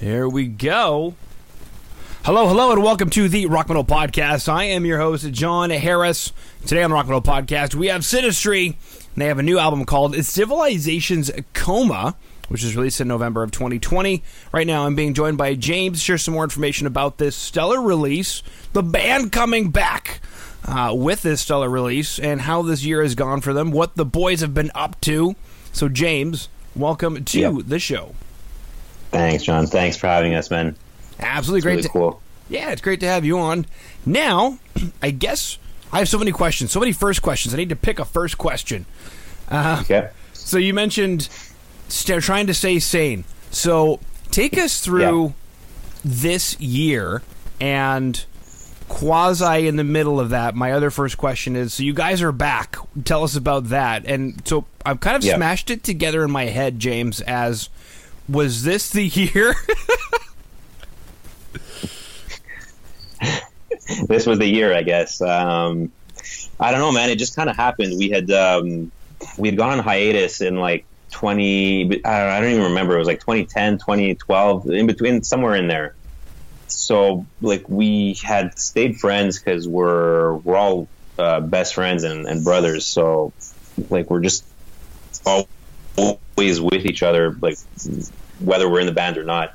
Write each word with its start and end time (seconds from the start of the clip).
Here 0.00 0.28
we 0.28 0.46
go. 0.46 1.14
Hello, 2.24 2.48
hello, 2.48 2.72
and 2.72 2.82
welcome 2.82 3.08
to 3.10 3.28
the 3.28 3.46
Rock 3.46 3.68
Metal 3.68 3.84
Podcast. 3.84 4.48
I 4.48 4.64
am 4.64 4.84
your 4.84 4.98
host, 4.98 5.30
Jon 5.32 5.70
Harris. 5.70 6.32
Today 6.66 6.82
on 6.82 6.90
the 6.90 6.94
Rock 6.94 7.06
Metal 7.06 7.22
Podcast, 7.22 7.74
we 7.74 7.86
have 7.86 8.02
Synastry, 8.02 8.66
and 8.66 9.22
they 9.22 9.26
have 9.26 9.38
a 9.38 9.42
new 9.44 9.58
album 9.58 9.84
called 9.84 10.16
Civilization's 10.24 11.30
Coma, 11.54 12.16
which 12.48 12.64
is 12.64 12.74
released 12.76 13.00
in 13.00 13.08
November 13.08 13.42
of 13.44 13.52
2020. 13.52 14.22
Right 14.52 14.66
now, 14.66 14.84
I'm 14.86 14.96
being 14.96 15.14
joined 15.14 15.38
by 15.38 15.54
James 15.54 15.98
to 15.98 16.04
share 16.04 16.18
some 16.18 16.34
more 16.34 16.44
information 16.44 16.86
about 16.86 17.18
this 17.18 17.36
stellar 17.36 17.80
release, 17.80 18.42
the 18.72 18.82
band 18.82 19.30
coming 19.32 19.70
back 19.70 20.20
uh, 20.64 20.92
with 20.96 21.22
this 21.22 21.40
stellar 21.42 21.70
release, 21.70 22.18
and 22.18 22.40
how 22.42 22.60
this 22.62 22.84
year 22.84 23.02
has 23.02 23.14
gone 23.14 23.40
for 23.40 23.52
them, 23.54 23.70
what 23.70 23.94
the 23.94 24.04
boys 24.04 24.40
have 24.40 24.52
been 24.52 24.72
up 24.74 25.00
to. 25.02 25.36
So, 25.72 25.88
James, 25.88 26.48
welcome 26.74 27.24
to 27.24 27.38
Yep. 27.40 27.52
the 27.66 27.78
show. 27.78 28.14
Thanks, 29.16 29.44
Jon. 29.44 29.66
Thanks 29.66 29.96
for 29.96 30.06
having 30.06 30.34
us, 30.34 30.50
man. 30.50 30.76
Absolutely 31.20 31.58
It's 31.58 31.64
great. 31.64 31.72
really 31.72 31.82
to, 31.82 31.88
cool. 31.88 32.22
Yeah, 32.48 32.70
it's 32.72 32.80
great 32.82 33.00
to 33.00 33.06
have 33.06 33.24
you 33.24 33.38
on. 33.38 33.66
Now, 34.04 34.58
I 35.02 35.10
guess 35.10 35.58
I 35.92 35.98
have 35.98 36.08
so 36.08 36.18
many 36.18 36.32
questions, 36.32 36.72
so 36.72 36.80
many 36.80 36.92
first 36.92 37.22
questions. 37.22 37.54
I 37.54 37.56
need 37.56 37.68
to 37.70 37.76
pick 37.76 37.98
a 37.98 38.04
first 38.04 38.38
question. 38.38 38.86
Uh, 39.50 39.78
okay. 39.82 40.10
So 40.32 40.58
you 40.58 40.74
mentioned 40.74 41.28
st- 41.88 42.22
trying 42.22 42.46
to 42.48 42.54
stay 42.54 42.78
sane. 42.78 43.24
So 43.50 44.00
take 44.30 44.56
us 44.58 44.80
through 44.80 45.26
Yeah. 45.26 45.32
this 46.04 46.60
year 46.60 47.22
and 47.60 48.24
quasi 48.88 49.66
in 49.66 49.76
the 49.76 49.84
middle 49.84 50.20
of 50.20 50.30
that. 50.30 50.54
My 50.54 50.72
other 50.72 50.90
first 50.90 51.16
question 51.18 51.56
is: 51.56 51.74
so 51.74 51.82
you 51.82 51.94
guys 51.94 52.22
are 52.22 52.32
back. 52.32 52.76
Tell 53.04 53.24
us 53.24 53.34
about 53.36 53.68
that. 53.70 54.04
And 54.06 54.40
so 54.46 54.64
I've 54.84 55.00
kind 55.00 55.16
of 55.16 55.24
Yeah. 55.24 55.36
smashed 55.36 55.70
it 55.70 55.82
together 55.82 56.22
in 56.24 56.30
my 56.30 56.44
head, 56.46 56.78
James. 56.78 57.20
As 57.22 57.68
was 58.28 58.62
this 58.62 58.90
the 58.90 59.04
year? 59.06 59.54
This 64.08 64.26
was 64.26 64.38
the 64.38 64.46
year, 64.46 64.74
I 64.74 64.82
guess. 64.82 65.20
Um, 65.20 65.92
I 66.58 66.70
don't 66.70 66.80
know, 66.80 66.92
man. 66.92 67.10
It 67.10 67.18
just 67.18 67.36
kind 67.36 67.48
of 67.48 67.56
happened. 67.56 67.96
We 67.98 68.10
had 68.10 68.30
um, 68.30 68.90
we 69.38 69.48
had 69.48 69.56
gone 69.56 69.78
on 69.78 69.78
hiatus 69.78 70.40
in 70.40 70.56
like 70.56 70.84
20. 71.12 71.84
I 71.84 71.86
don't, 71.86 72.04
I 72.04 72.40
don't 72.40 72.50
even 72.50 72.64
remember. 72.64 72.96
It 72.96 72.98
was 72.98 73.08
like 73.08 73.20
2010, 73.20 73.78
2012, 73.78 74.70
in 74.70 74.86
between, 74.86 75.22
somewhere 75.22 75.54
in 75.54 75.68
there. 75.68 75.94
So 76.66 77.26
like 77.40 77.68
we 77.68 78.14
had 78.14 78.58
stayed 78.58 78.98
friends 78.98 79.38
because 79.38 79.68
we're 79.68 80.34
we're 80.34 80.56
all 80.56 80.88
uh, 81.18 81.40
best 81.40 81.74
friends 81.74 82.02
and, 82.02 82.26
and 82.26 82.42
brothers. 82.42 82.84
So 82.84 83.32
like 83.88 84.10
we're 84.10 84.20
just 84.20 84.44
always 85.24 86.60
with 86.60 86.86
each 86.86 87.02
other, 87.02 87.36
like 87.40 87.56
whether 88.40 88.68
we're 88.68 88.80
in 88.80 88.86
the 88.86 88.92
band 88.92 89.18
or 89.18 89.24
not. 89.24 89.54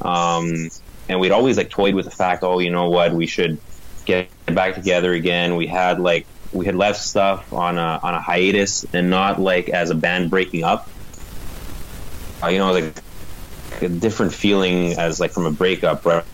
Um, 0.00 0.70
and 1.08 1.20
we'd 1.20 1.32
always 1.32 1.56
like 1.56 1.70
toyed 1.70 1.94
with 1.94 2.04
the 2.04 2.10
fact, 2.10 2.42
oh, 2.42 2.58
you 2.58 2.70
know 2.70 2.90
what, 2.90 3.12
we 3.12 3.26
should 3.26 3.58
get 4.04 4.28
back 4.46 4.74
together 4.74 5.12
again. 5.12 5.56
We 5.56 5.66
had 5.66 6.00
like 6.00 6.26
we 6.52 6.66
had 6.66 6.74
left 6.74 7.00
stuff 7.00 7.52
on 7.52 7.78
a 7.78 8.00
on 8.02 8.14
a 8.14 8.20
hiatus 8.20 8.84
and 8.92 9.10
not 9.10 9.40
like 9.40 9.68
as 9.68 9.90
a 9.90 9.94
band 9.94 10.30
breaking 10.30 10.64
up. 10.64 10.88
Uh, 12.42 12.48
you 12.48 12.58
know, 12.58 12.72
like 12.72 13.02
a 13.80 13.88
different 13.88 14.32
feeling 14.32 14.98
as 14.98 15.20
like 15.20 15.32
from 15.32 15.46
a 15.46 15.50
breakup, 15.50 16.04
right? 16.04 16.24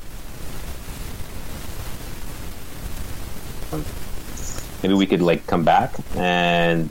Maybe 4.82 4.94
we 4.94 5.06
could 5.06 5.22
like 5.22 5.46
come 5.46 5.64
back 5.64 5.94
and 6.16 6.90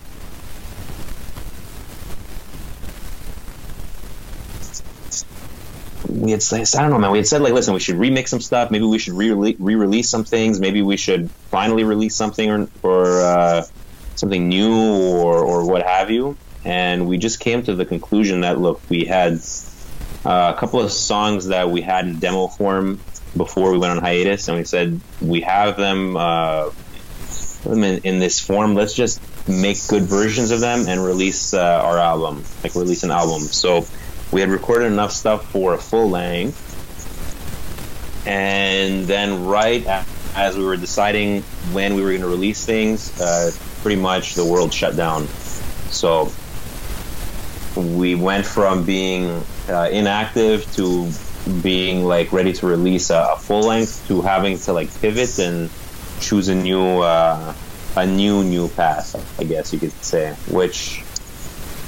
we 6.11 6.31
had 6.31 6.43
said, 6.43 6.67
I 6.75 6.81
don't 6.81 6.91
know, 6.91 6.99
man. 6.99 7.11
We 7.11 7.19
had 7.19 7.27
said 7.27 7.41
like, 7.41 7.53
listen, 7.53 7.73
we 7.73 7.79
should 7.79 7.95
remix 7.95 8.27
some 8.27 8.41
stuff. 8.41 8.69
Maybe 8.69 8.85
we 8.85 8.99
should 8.99 9.13
re 9.13 9.31
release 9.31 10.09
some 10.09 10.23
things. 10.23 10.59
Maybe 10.59 10.81
we 10.81 10.97
should 10.97 11.31
finally 11.49 11.83
release 11.83 12.15
something 12.15 12.49
or, 12.49 12.69
or 12.83 13.21
uh, 13.21 13.63
something 14.15 14.49
new 14.49 14.73
or, 14.73 15.39
or 15.39 15.65
what 15.65 15.83
have 15.83 16.11
you. 16.11 16.37
And 16.65 17.07
we 17.07 17.17
just 17.17 17.39
came 17.39 17.63
to 17.63 17.75
the 17.75 17.85
conclusion 17.85 18.41
that 18.41 18.59
look, 18.59 18.81
we 18.89 19.05
had 19.05 19.39
uh, 20.25 20.53
a 20.55 20.59
couple 20.59 20.81
of 20.81 20.91
songs 20.91 21.47
that 21.47 21.69
we 21.69 21.81
had 21.81 22.05
in 22.05 22.19
demo 22.19 22.47
form 22.47 22.99
before 23.35 23.71
we 23.71 23.77
went 23.77 23.91
on 23.91 23.97
hiatus, 23.99 24.47
and 24.49 24.57
we 24.57 24.65
said 24.65 24.99
we 25.21 25.41
have 25.41 25.77
them. 25.77 26.17
Uh, 26.17 26.69
them 27.63 27.83
in, 27.83 27.99
in 28.03 28.19
this 28.19 28.39
form. 28.39 28.73
Let's 28.73 28.93
just 28.93 29.21
make 29.47 29.77
good 29.87 30.03
versions 30.03 30.49
of 30.49 30.59
them 30.59 30.85
and 30.87 31.03
release 31.03 31.53
uh, 31.53 31.61
our 31.61 31.97
album, 31.97 32.43
like 32.63 32.75
release 32.75 33.03
an 33.03 33.11
album. 33.11 33.43
So 33.43 33.85
we 34.31 34.41
had 34.41 34.49
recorded 34.49 34.85
enough 34.85 35.11
stuff 35.11 35.49
for 35.51 35.73
a 35.73 35.77
full 35.77 36.09
length, 36.09 36.67
and 38.25 39.05
then 39.05 39.45
right 39.45 39.85
as 40.35 40.57
we 40.57 40.63
were 40.63 40.77
deciding 40.77 41.41
when 41.73 41.95
we 41.95 42.01
were 42.01 42.09
going 42.09 42.21
to 42.21 42.27
release 42.27 42.65
things, 42.65 43.19
uh, 43.19 43.51
pretty 43.81 44.01
much 44.01 44.35
the 44.35 44.45
world 44.45 44.73
shut 44.73 44.95
down. 44.95 45.27
So 45.89 46.31
we 47.75 48.15
went 48.15 48.45
from 48.45 48.85
being 48.85 49.43
uh, 49.69 49.89
inactive 49.91 50.71
to 50.75 51.11
being 51.61 52.05
like 52.05 52.31
ready 52.31 52.53
to 52.53 52.67
release 52.67 53.09
a, 53.09 53.29
a 53.33 53.37
full 53.37 53.63
length 53.63 54.07
to 54.07 54.21
having 54.21 54.57
to 54.59 54.73
like 54.73 54.93
pivot 55.01 55.39
and 55.39 55.69
choose 56.19 56.47
a 56.47 56.55
new 56.55 56.99
uh, 57.01 57.53
a 57.95 58.05
new 58.05 58.43
new 58.43 58.69
path, 58.69 59.15
I 59.39 59.43
guess 59.43 59.73
you 59.73 59.79
could 59.79 59.91
say. 60.03 60.35
Which 60.49 61.03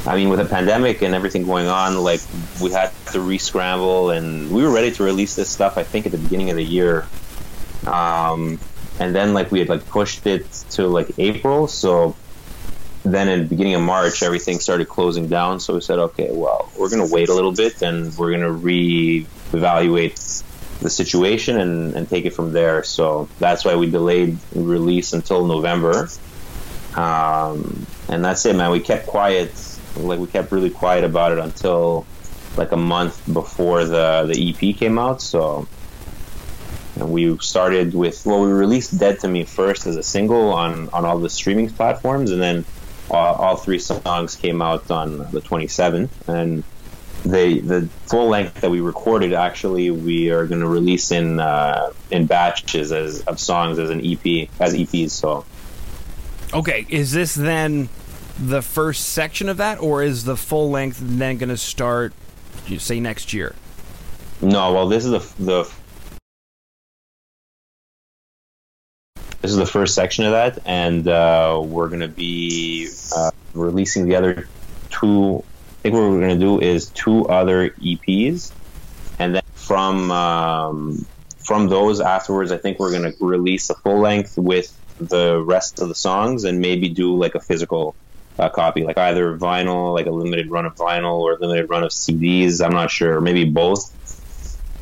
I 0.06 0.16
mean, 0.16 0.30
with 0.30 0.40
a 0.40 0.46
pandemic 0.46 1.02
and 1.02 1.16
everything 1.16 1.46
going 1.46 1.68
on, 1.68 1.98
like 2.04 2.22
we 2.62 2.72
had 2.72 2.92
to 3.14 3.22
re-scramble, 3.22 4.10
and 4.10 4.52
we 4.52 4.64
were 4.64 4.72
ready 4.72 4.92
to 4.92 5.04
release 5.04 5.36
this 5.36 5.50
stuff. 5.50 5.78
I 5.78 5.84
think 5.84 6.06
at 6.06 6.12
the 6.12 6.18
beginning 6.18 6.50
of 6.50 6.58
the 6.58 6.64
year, 6.64 7.08
um, 7.88 8.60
and 9.00 9.16
then 9.16 9.34
like 9.34 9.52
we 9.52 9.60
had 9.60 9.70
like 9.70 9.88
pushed 9.88 10.28
it 10.28 10.52
to 10.72 10.88
like 10.88 11.18
April. 11.18 11.68
So 11.68 12.16
then 13.06 13.30
in 13.30 13.44
the 13.44 13.46
beginning 13.46 13.76
of 13.76 13.82
March, 13.82 14.24
everything 14.24 14.60
started 14.60 14.90
closing 14.90 15.28
down. 15.28 15.60
So 15.60 15.76
we 15.76 15.82
said, 15.82 16.00
okay, 16.00 16.30
well, 16.32 16.70
we're 16.78 16.90
gonna 16.90 17.08
wait 17.08 17.30
a 17.30 17.34
little 17.34 17.54
bit, 17.54 17.82
and 17.82 18.14
we're 18.18 18.32
gonna 18.32 18.52
re-evaluate 18.52 20.44
the 20.82 20.90
situation 20.90 21.60
and, 21.60 21.96
and 21.96 22.10
take 22.10 22.26
it 22.26 22.32
from 22.32 22.52
there. 22.52 22.84
So 22.84 23.30
that's 23.40 23.64
why 23.64 23.76
we 23.76 23.90
delayed 23.90 24.38
release 24.54 25.14
until 25.14 25.48
November. 25.48 26.10
Um, 26.96 27.88
and 28.10 28.24
that's 28.24 28.46
it, 28.46 28.56
man. 28.56 28.70
We 28.72 28.82
kept 28.82 29.08
quiet, 29.08 29.52
like 29.96 30.20
we 30.20 30.28
kept 30.28 30.52
really 30.52 30.70
quiet 30.70 31.04
about 31.04 31.32
it 31.32 31.38
until 31.38 32.06
like 32.58 32.72
a 32.72 32.78
month 32.78 33.22
before 33.32 33.86
the 33.86 34.26
the 34.28 34.50
EP 34.50 34.76
came 34.76 34.98
out. 35.00 35.22
So 35.22 35.68
and 36.96 37.12
we 37.12 37.38
started 37.40 37.94
with 37.94 38.26
well, 38.26 38.42
we 38.42 38.52
released 38.52 38.98
"Dead 38.98 39.20
to 39.22 39.28
Me" 39.28 39.44
first 39.44 39.88
as 39.88 39.96
a 39.96 40.04
single 40.04 40.54
on 40.54 40.90
on 40.90 41.06
all 41.06 41.18
the 41.18 41.30
streaming 41.30 41.70
platforms, 41.70 42.32
and 42.32 42.42
then 42.42 42.66
all, 43.10 43.36
all 43.36 43.56
three 43.56 43.80
songs 43.80 44.36
came 44.36 44.62
out 44.62 44.90
on 44.92 45.18
the 45.18 45.42
27th. 45.42 46.10
And 46.28 46.64
the 47.24 47.60
the 47.62 47.90
full 48.08 48.28
length 48.28 48.62
that 48.62 48.70
we 48.70 48.82
recorded 48.82 49.34
actually 49.34 49.90
we 49.90 50.30
are 50.30 50.46
going 50.46 50.60
to 50.60 50.68
release 50.68 51.12
in 51.12 51.40
uh, 51.40 51.92
in 52.12 52.26
batches 52.26 52.92
as 52.92 53.22
of 53.22 53.40
songs 53.40 53.80
as 53.80 53.90
an 53.90 54.00
EP 54.00 54.50
as 54.60 54.74
EPs. 54.74 55.12
So 55.12 55.46
Okay, 56.54 56.86
is 56.90 57.12
this 57.12 57.34
then 57.34 57.90
the 58.40 58.62
first 58.62 59.10
section 59.10 59.50
of 59.50 59.58
that, 59.58 59.80
or 59.80 60.04
is 60.04 60.24
the 60.24 60.38
full 60.38 60.70
length 60.70 61.00
then 61.02 61.38
going 61.38 61.50
to 61.50 61.58
start, 61.58 62.14
say, 62.78 63.00
next 63.00 63.34
year? 63.34 63.56
no, 64.44 64.74
well, 64.74 64.88
this 64.88 65.06
is 65.06 65.12
the 65.12 65.44
the 65.44 65.72
this 69.42 69.52
is 69.52 69.58
the 69.58 69.66
first 69.66 69.96
section 69.96 70.26
of 70.26 70.32
that, 70.32 70.60
and 70.66 71.08
uh, 71.08 71.62
we're 71.64 71.88
going 71.88 72.02
to 72.02 72.08
be 72.08 72.90
uh, 73.16 73.32
releasing 73.54 74.06
the 74.06 74.16
other 74.16 74.48
two. 74.90 75.44
I 75.80 75.82
think 75.84 75.96
what 75.96 76.02
we're 76.02 76.20
going 76.20 76.40
to 76.40 76.46
do 76.46 76.62
is 76.62 76.90
two 76.90 77.28
other 77.28 77.70
EPs, 77.72 78.52
and 79.20 79.36
then 79.36 79.44
from 79.54 80.12
um, 80.12 81.06
from 81.40 81.70
those 81.70 82.02
afterwards, 82.02 82.52
I 82.52 82.58
think 82.58 82.80
we're 82.80 82.92
going 82.92 83.12
to 83.12 83.26
release 83.26 83.70
a 83.70 83.76
full 83.76 84.00
length 84.00 84.38
with 84.38 84.78
the 85.00 85.42
rest 85.42 85.80
of 85.80 85.90
the 85.90 85.96
songs, 85.96 86.44
and 86.44 86.60
maybe 86.60 86.90
do 86.90 87.16
like 87.16 87.36
a 87.36 87.40
physical 87.40 87.96
uh, 88.40 88.50
copy, 88.50 88.84
like 88.84 88.98
either 88.98 89.38
vinyl, 89.38 89.94
like 89.94 90.06
a 90.06 90.12
limited 90.12 90.50
run 90.50 90.66
of 90.66 90.76
vinyl, 90.76 91.20
or 91.20 91.34
a 91.34 91.40
limited 91.40 91.70
run 91.70 91.84
of 91.84 91.92
CDs. 91.92 92.64
I'm 92.64 92.74
not 92.74 92.92
sure, 92.92 93.22
maybe 93.22 93.46
both. 93.46 93.92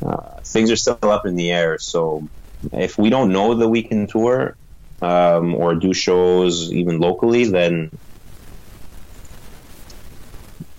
Uh, 0.03 0.39
things 0.43 0.71
are 0.71 0.75
still 0.75 0.97
up 1.03 1.25
in 1.25 1.35
the 1.35 1.51
air, 1.51 1.77
so 1.77 2.27
if 2.71 2.97
we 2.97 3.09
don't 3.09 3.31
know 3.31 3.55
that 3.55 3.67
we 3.67 3.83
can 3.83 4.07
tour 4.07 4.55
um, 5.01 5.55
or 5.55 5.75
do 5.75 5.93
shows 5.93 6.71
even 6.71 6.99
locally, 6.99 7.45
then 7.45 7.91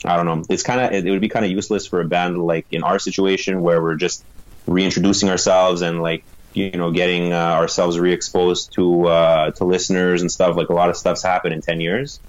I 0.05 0.17
don't 0.17 0.27
know. 0.27 0.45
It's 0.49 0.63
kind 0.63 0.81
of 0.81 0.93
it, 0.93 1.07
it 1.07 1.11
would 1.11 1.21
be 1.21 1.29
kind 1.29 1.45
of 1.45 1.51
useless 1.51 1.87
for 1.87 2.01
a 2.01 2.05
band 2.05 2.39
like 2.39 2.67
in 2.71 2.83
our 2.83 2.99
situation 2.99 3.63
where 3.63 3.83
we're 3.83 3.97
just 3.97 4.25
reintroducing 4.67 5.29
ourselves 5.29 5.83
and 5.83 6.03
like 6.03 6.25
you 6.55 6.73
know 6.73 6.91
getting 6.91 7.33
uh, 7.33 7.37
ourselves 7.37 7.99
re-exposed 7.99 8.73
to 8.75 9.07
uh, 9.07 9.51
to 9.53 9.65
listeners 9.65 10.23
and 10.23 10.31
stuff. 10.31 10.57
Like 10.57 10.69
a 10.69 10.75
lot 10.75 10.91
of 10.91 10.97
stuff's 10.97 11.23
happened 11.23 11.55
in 11.55 11.61
ten 11.61 11.81
years, 11.81 12.21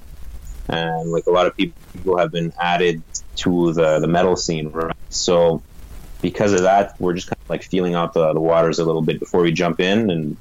and 0.70 1.12
like 1.12 1.26
a 1.28 1.32
lot 1.32 1.48
of 1.48 1.56
people 1.56 2.18
have 2.18 2.32
been 2.32 2.54
added 2.60 3.02
to 3.38 3.74
the 3.74 4.00
the 4.00 4.08
metal 4.08 4.36
scene. 4.36 4.70
Right? 4.70 4.96
So 5.10 5.62
because 6.22 6.54
of 6.54 6.62
that, 6.62 7.00
we're 7.00 7.14
just 7.14 7.28
kind 7.28 7.42
of 7.42 7.50
like 7.50 7.64
feeling 7.64 7.96
out 7.96 8.14
the, 8.14 8.34
the 8.34 8.40
waters 8.40 8.80
a 8.80 8.86
little 8.86 9.02
bit 9.02 9.20
before 9.20 9.42
we 9.42 9.52
jump 9.52 9.80
in. 9.80 10.10
And 10.10 10.38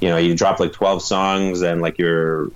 you 0.00 0.08
know, 0.08 0.16
you 0.16 0.34
drop 0.34 0.60
like 0.60 0.72
twelve 0.72 1.02
songs, 1.02 1.62
and 1.62 1.82
like 1.82 1.98
you're 1.98 2.50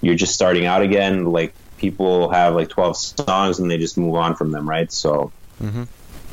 you're 0.00 0.16
just 0.16 0.34
starting 0.34 0.66
out 0.66 0.82
again. 0.82 1.24
Like 1.24 1.54
people 1.78 2.30
have 2.30 2.54
like 2.54 2.68
twelve 2.68 2.96
songs, 2.96 3.58
and 3.58 3.70
they 3.70 3.78
just 3.78 3.98
move 3.98 4.14
on 4.14 4.34
from 4.36 4.50
them, 4.50 4.68
right? 4.68 4.90
So. 4.92 5.32
Mm-hmm. 5.62 5.84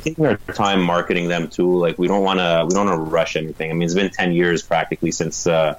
Taking 0.02 0.26
our 0.26 0.36
time 0.36 0.82
marketing 0.82 1.28
them 1.28 1.48
too, 1.48 1.78
like 1.78 1.96
we 1.96 2.08
don't 2.08 2.24
want 2.24 2.40
to, 2.40 2.66
we 2.68 2.74
don't 2.74 2.88
want 2.88 2.98
to 2.98 3.08
rush 3.08 3.36
anything. 3.36 3.70
I 3.70 3.74
mean, 3.74 3.84
it's 3.84 3.94
been 3.94 4.10
ten 4.10 4.32
years 4.32 4.60
practically 4.60 5.12
since 5.12 5.46
uh, 5.46 5.78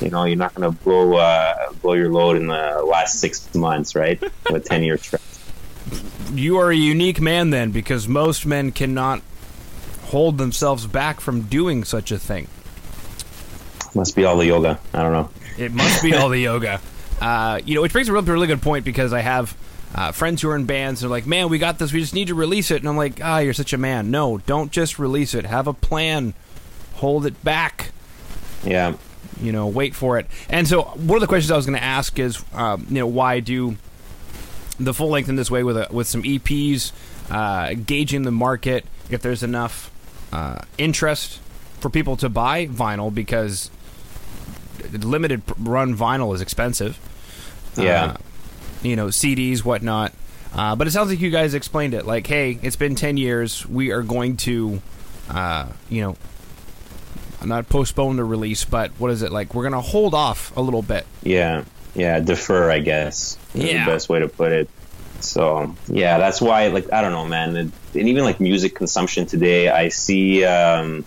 you 0.00 0.10
know, 0.10 0.24
you're 0.24 0.36
not 0.36 0.54
going 0.54 0.70
to 0.72 0.78
blow 0.82 1.16
uh, 1.16 1.72
blow 1.82 1.94
your 1.94 2.10
load 2.10 2.36
in 2.36 2.46
the 2.46 2.82
last 2.86 3.20
six 3.20 3.54
months, 3.54 3.94
right? 3.94 4.20
With 4.50 4.64
ten 4.64 4.82
year 4.82 4.96
stretch. 4.98 5.22
You 6.32 6.58
are 6.58 6.70
a 6.70 6.76
unique 6.76 7.20
man 7.20 7.50
then, 7.50 7.70
because 7.70 8.06
most 8.06 8.46
men 8.46 8.70
cannot 8.72 9.22
hold 10.04 10.38
themselves 10.38 10.86
back 10.86 11.20
from 11.20 11.42
doing 11.42 11.84
such 11.84 12.10
a 12.10 12.18
thing. 12.18 12.48
Must 13.94 14.14
be 14.14 14.24
all 14.24 14.36
the 14.36 14.46
yoga. 14.46 14.78
I 14.94 15.02
don't 15.02 15.12
know. 15.12 15.30
It 15.58 15.72
must 15.72 16.02
be 16.02 16.14
all 16.14 16.28
the 16.28 16.38
yoga. 16.40 16.80
Uh, 17.20 17.60
you 17.64 17.74
know, 17.74 17.82
which 17.82 17.92
brings 17.92 18.08
up 18.08 18.26
a 18.26 18.32
really 18.32 18.46
good 18.46 18.62
point 18.62 18.84
because 18.84 19.12
I 19.12 19.20
have 19.20 19.56
uh, 19.94 20.12
friends 20.12 20.40
who 20.40 20.48
are 20.50 20.56
in 20.56 20.64
bands. 20.64 21.02
And 21.02 21.10
they're 21.10 21.16
like, 21.16 21.26
"Man, 21.26 21.48
we 21.48 21.58
got 21.58 21.78
this. 21.78 21.92
We 21.92 22.00
just 22.00 22.14
need 22.14 22.28
to 22.28 22.34
release 22.34 22.70
it." 22.70 22.80
And 22.80 22.88
I'm 22.88 22.96
like, 22.96 23.20
"Ah, 23.22 23.38
you're 23.38 23.52
such 23.52 23.72
a 23.72 23.78
man. 23.78 24.10
No, 24.10 24.38
don't 24.38 24.70
just 24.70 24.98
release 24.98 25.34
it. 25.34 25.44
Have 25.44 25.66
a 25.66 25.72
plan. 25.74 26.34
Hold 26.94 27.26
it 27.26 27.42
back. 27.44 27.90
Yeah. 28.64 28.94
You 29.40 29.52
know, 29.52 29.66
wait 29.66 29.94
for 29.94 30.18
it." 30.18 30.26
And 30.48 30.66
so, 30.68 30.82
one 30.82 31.16
of 31.16 31.20
the 31.20 31.26
questions 31.26 31.50
I 31.50 31.56
was 31.56 31.66
going 31.66 31.78
to 31.78 31.84
ask 31.84 32.18
is, 32.18 32.42
um, 32.52 32.86
you 32.88 32.96
know, 32.96 33.06
why 33.06 33.40
do 33.40 33.76
the 34.78 34.94
full 34.94 35.08
length 35.10 35.28
in 35.28 35.36
this 35.36 35.50
way 35.50 35.62
with 35.62 35.76
a, 35.76 35.88
with 35.90 36.06
some 36.06 36.22
EPs, 36.22 36.92
uh, 37.30 37.74
gauging 37.74 38.22
the 38.22 38.30
market 38.30 38.84
if 39.10 39.22
there's 39.22 39.42
enough 39.42 39.90
uh, 40.32 40.62
interest 40.78 41.40
for 41.80 41.90
people 41.90 42.16
to 42.16 42.28
buy 42.28 42.66
vinyl 42.66 43.12
because 43.12 43.70
limited 44.92 45.42
run 45.58 45.96
vinyl 45.96 46.34
is 46.34 46.40
expensive. 46.40 46.98
Yeah. 47.76 48.04
Uh, 48.04 48.16
you 48.82 48.96
know, 48.96 49.06
CDs, 49.06 49.64
whatnot. 49.64 50.12
Uh, 50.54 50.74
but 50.74 50.86
it 50.86 50.90
sounds 50.90 51.10
like 51.10 51.20
you 51.20 51.30
guys 51.30 51.54
explained 51.54 51.94
it. 51.94 52.06
Like, 52.06 52.26
hey, 52.26 52.58
it's 52.62 52.76
been 52.76 52.94
10 52.94 53.16
years. 53.16 53.66
We 53.66 53.90
are 53.92 54.02
going 54.02 54.36
to, 54.38 54.82
uh, 55.28 55.68
you 55.88 56.02
know, 56.02 56.16
not 57.44 57.68
postpone 57.68 58.16
the 58.16 58.24
release, 58.24 58.64
but 58.64 58.90
what 58.98 59.10
is 59.10 59.22
it? 59.22 59.32
Like, 59.32 59.54
we're 59.54 59.62
going 59.68 59.72
to 59.72 59.80
hold 59.80 60.14
off 60.14 60.56
a 60.56 60.60
little 60.60 60.82
bit. 60.82 61.06
Yeah. 61.22 61.64
Yeah. 61.94 62.20
Defer, 62.20 62.70
I 62.70 62.80
guess. 62.80 63.38
Yeah. 63.54 63.84
The 63.84 63.92
best 63.92 64.08
way 64.08 64.20
to 64.20 64.28
put 64.28 64.52
it. 64.52 64.68
So, 65.20 65.74
yeah, 65.88 66.18
that's 66.18 66.40
why, 66.40 66.68
like, 66.68 66.92
I 66.92 67.02
don't 67.02 67.12
know, 67.12 67.26
man. 67.26 67.54
And 67.56 67.72
even 67.94 68.24
like 68.24 68.40
music 68.40 68.74
consumption 68.74 69.26
today, 69.26 69.68
I 69.68 69.90
see, 69.90 70.44
um, 70.44 71.04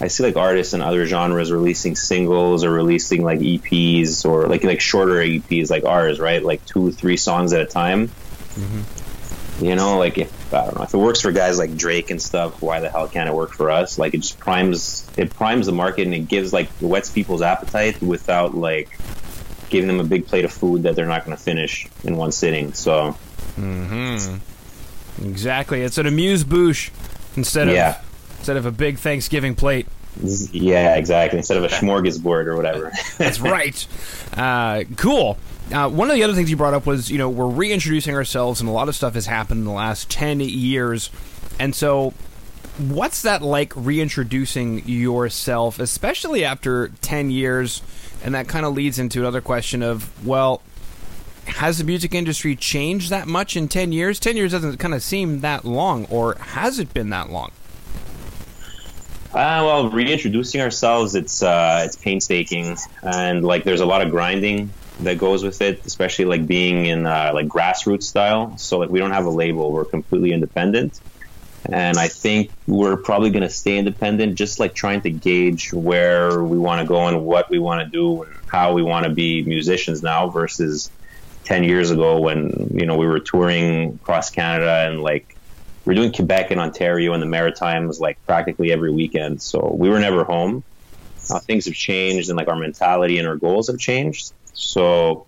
I 0.00 0.08
see 0.08 0.22
like 0.22 0.36
artists 0.36 0.72
in 0.72 0.80
other 0.82 1.04
genres 1.06 1.52
releasing 1.52 1.94
singles 1.94 2.64
or 2.64 2.70
releasing 2.70 3.22
like 3.22 3.40
EPs 3.40 4.24
or 4.24 4.46
like 4.46 4.64
like 4.64 4.80
shorter 4.80 5.16
EPs 5.16 5.68
like 5.70 5.84
ours, 5.84 6.18
right? 6.18 6.42
Like 6.42 6.64
two, 6.64 6.90
three 6.92 7.16
songs 7.16 7.52
at 7.52 7.60
a 7.60 7.66
time. 7.66 8.10
You 9.60 9.74
know, 9.76 9.98
like 9.98 10.16
if 10.16 10.54
I 10.54 10.64
don't 10.64 10.76
know 10.76 10.84
if 10.84 10.94
it 10.94 10.98
works 10.98 11.20
for 11.20 11.32
guys 11.32 11.58
like 11.58 11.76
Drake 11.76 12.10
and 12.10 12.20
stuff, 12.20 12.62
why 12.62 12.80
the 12.80 12.88
hell 12.88 13.08
can't 13.08 13.28
it 13.28 13.34
work 13.34 13.52
for 13.52 13.70
us? 13.70 13.98
Like 13.98 14.14
it 14.14 14.18
just 14.18 14.38
primes 14.38 15.06
it 15.18 15.30
primes 15.34 15.66
the 15.66 15.72
market 15.72 16.02
and 16.06 16.14
it 16.14 16.28
gives 16.28 16.52
like 16.52 16.66
it 16.80 16.86
whets 16.86 17.10
people's 17.10 17.42
appetite 17.42 18.00
without 18.00 18.54
like 18.54 18.98
giving 19.68 19.86
them 19.86 20.00
a 20.00 20.04
big 20.04 20.26
plate 20.26 20.44
of 20.44 20.52
food 20.52 20.84
that 20.84 20.96
they're 20.96 21.06
not 21.06 21.24
going 21.24 21.36
to 21.36 21.42
finish 21.42 21.86
in 22.04 22.16
one 22.16 22.32
sitting. 22.32 22.72
So 22.72 23.16
mm-hmm. 23.58 25.26
Exactly. 25.28 25.82
It's 25.82 25.98
an 25.98 26.06
amuse 26.06 26.44
bouche 26.44 26.90
instead 27.36 27.68
of 27.68 27.74
Yeah. 27.74 28.00
instead 28.38 28.56
of 28.56 28.66
a 28.66 28.72
big 28.72 28.98
Thanksgiving 28.98 29.54
plate. 29.54 29.86
yeah, 30.52 30.96
exactly. 30.96 31.38
Instead 31.38 31.58
of 31.58 31.64
a 31.64 31.68
smorgasbord 31.68 32.46
or 32.46 32.56
whatever. 32.56 32.92
That's 33.18 33.40
right. 33.40 33.86
Uh, 34.30 34.84
cool. 34.96 35.36
Uh, 35.72 35.88
one 35.88 36.10
of 36.10 36.16
the 36.16 36.22
other 36.24 36.34
things 36.34 36.50
you 36.50 36.56
brought 36.56 36.74
up 36.74 36.84
was, 36.84 37.10
you 37.10 37.18
know, 37.18 37.28
we're 37.28 37.46
reintroducing 37.46 38.14
ourselves, 38.14 38.60
and 38.60 38.68
a 38.68 38.72
lot 38.72 38.88
of 38.88 38.96
stuff 38.96 39.14
has 39.14 39.26
happened 39.26 39.60
in 39.60 39.64
the 39.64 39.72
last 39.72 40.10
10 40.10 40.40
years. 40.40 41.10
And 41.60 41.74
so, 41.74 42.12
what's 42.78 43.22
that 43.22 43.42
like 43.42 43.72
reintroducing 43.76 44.86
yourself, 44.88 45.78
especially 45.78 46.44
after 46.44 46.88
10 47.02 47.30
years? 47.30 47.82
And 48.24 48.34
that 48.34 48.48
kind 48.48 48.66
of 48.66 48.74
leads 48.74 48.98
into 48.98 49.20
another 49.20 49.40
question 49.40 49.82
of, 49.82 50.26
well, 50.26 50.60
has 51.46 51.78
the 51.78 51.84
music 51.84 52.14
industry 52.14 52.56
changed 52.56 53.10
that 53.10 53.28
much 53.28 53.56
in 53.56 53.68
10 53.68 53.92
years? 53.92 54.18
10 54.18 54.36
years 54.36 54.52
doesn't 54.52 54.78
kind 54.78 54.94
of 54.94 55.02
seem 55.02 55.40
that 55.40 55.64
long, 55.64 56.04
or 56.06 56.34
has 56.34 56.78
it 56.78 56.92
been 56.92 57.10
that 57.10 57.30
long? 57.30 57.52
Uh, 59.32 59.62
well, 59.62 59.90
reintroducing 59.90 60.60
ourselves, 60.60 61.14
it's 61.14 61.40
uh, 61.40 61.82
it's 61.84 61.94
painstaking, 61.94 62.76
and 63.04 63.44
like 63.44 63.62
there's 63.62 63.80
a 63.80 63.86
lot 63.86 64.02
of 64.02 64.10
grinding 64.10 64.70
that 65.00 65.18
goes 65.18 65.42
with 65.42 65.60
it, 65.62 65.82
especially 65.86 66.26
like 66.26 66.46
being 66.46 66.86
in 66.86 67.06
uh, 67.06 67.30
like 67.34 67.46
grassroots 67.46 68.04
style. 68.04 68.56
So 68.58 68.78
like 68.78 68.90
we 68.90 68.98
don't 68.98 69.12
have 69.12 69.26
a 69.26 69.30
label; 69.30 69.72
we're 69.72 69.84
completely 69.84 70.32
independent, 70.32 71.00
and 71.66 71.98
I 71.98 72.08
think 72.08 72.50
we're 72.66 72.96
probably 72.96 73.30
going 73.30 73.42
to 73.42 73.50
stay 73.50 73.78
independent, 73.78 74.36
just 74.36 74.60
like 74.60 74.74
trying 74.74 75.02
to 75.02 75.10
gauge 75.10 75.72
where 75.72 76.42
we 76.42 76.58
want 76.58 76.80
to 76.80 76.86
go 76.86 77.06
and 77.06 77.24
what 77.24 77.50
we 77.50 77.58
want 77.58 77.84
to 77.84 77.90
do 77.90 78.22
and 78.22 78.34
how 78.46 78.72
we 78.72 78.82
want 78.82 79.04
to 79.06 79.12
be 79.12 79.42
musicians 79.42 80.02
now 80.02 80.28
versus 80.28 80.90
ten 81.44 81.64
years 81.64 81.90
ago 81.90 82.20
when 82.20 82.70
you 82.74 82.86
know 82.86 82.96
we 82.96 83.06
were 83.06 83.20
touring 83.20 83.94
across 83.94 84.30
Canada 84.30 84.86
and 84.88 85.02
like 85.02 85.36
we're 85.84 85.94
doing 85.94 86.12
Quebec 86.12 86.50
and 86.50 86.60
Ontario 86.60 87.14
and 87.14 87.22
the 87.22 87.26
Maritimes 87.26 88.00
like 88.00 88.18
practically 88.26 88.70
every 88.70 88.92
weekend. 88.92 89.40
So 89.40 89.74
we 89.74 89.88
were 89.88 89.98
never 89.98 90.24
home. 90.24 90.62
Uh, 91.30 91.38
things 91.38 91.66
have 91.66 91.74
changed 91.74 92.28
and 92.28 92.36
like 92.36 92.48
our 92.48 92.56
mentality 92.56 93.18
and 93.18 93.26
our 93.26 93.36
goals 93.36 93.68
have 93.68 93.78
changed. 93.78 94.32
So 94.54 95.26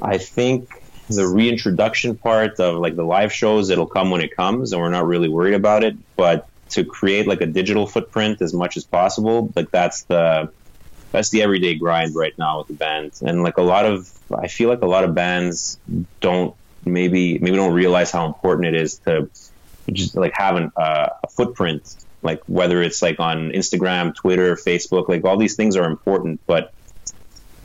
I 0.00 0.18
think 0.18 0.70
the 1.08 1.26
reintroduction 1.26 2.16
part 2.16 2.60
of 2.60 2.76
like 2.76 2.96
the 2.96 3.04
live 3.04 3.32
shows, 3.32 3.70
it'll 3.70 3.86
come 3.86 4.10
when 4.10 4.20
it 4.20 4.36
comes 4.36 4.72
and 4.72 4.80
we're 4.80 4.90
not 4.90 5.06
really 5.06 5.28
worried 5.28 5.54
about 5.54 5.84
it. 5.84 5.96
But 6.16 6.48
to 6.70 6.84
create 6.84 7.26
like 7.26 7.40
a 7.40 7.46
digital 7.46 7.86
footprint 7.86 8.42
as 8.42 8.52
much 8.52 8.76
as 8.76 8.84
possible, 8.84 9.50
like 9.56 9.70
that's 9.70 10.02
the 10.04 10.52
that's 11.10 11.30
the 11.30 11.42
everyday 11.42 11.74
grind 11.74 12.14
right 12.14 12.36
now 12.38 12.58
with 12.58 12.68
the 12.68 12.74
band. 12.74 13.12
And 13.22 13.42
like 13.42 13.56
a 13.56 13.62
lot 13.62 13.86
of 13.86 14.10
I 14.36 14.48
feel 14.48 14.68
like 14.68 14.82
a 14.82 14.86
lot 14.86 15.04
of 15.04 15.14
bands 15.14 15.78
don't 16.20 16.54
maybe 16.84 17.38
maybe 17.38 17.56
don't 17.56 17.72
realize 17.72 18.10
how 18.10 18.26
important 18.26 18.68
it 18.68 18.74
is 18.74 18.98
to 19.00 19.30
just 19.92 20.14
like 20.16 20.32
having 20.34 20.70
a, 20.76 20.80
uh, 20.80 21.08
a 21.24 21.28
footprint 21.28 21.96
like 22.22 22.42
whether 22.46 22.82
it's 22.82 23.00
like 23.00 23.20
on 23.20 23.50
instagram 23.50 24.14
twitter 24.14 24.54
facebook 24.54 25.08
like 25.08 25.24
all 25.24 25.36
these 25.36 25.56
things 25.56 25.76
are 25.76 25.84
important 25.84 26.40
but 26.46 26.72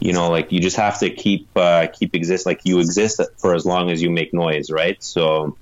you 0.04 0.12
know 0.12 0.30
like 0.30 0.52
you 0.52 0.60
just 0.60 0.76
have 0.76 1.00
to 1.00 1.10
keep 1.10 1.48
uh, 1.56 1.88
keep 1.88 2.14
exist 2.14 2.46
like 2.46 2.60
you 2.66 2.80
exist 2.80 3.22
for 3.38 3.56
as 3.56 3.66
long 3.66 3.90
as 3.90 4.02
you 4.02 4.10
make 4.10 4.34
noise 4.34 4.70
right? 4.70 5.02
So 5.02 5.58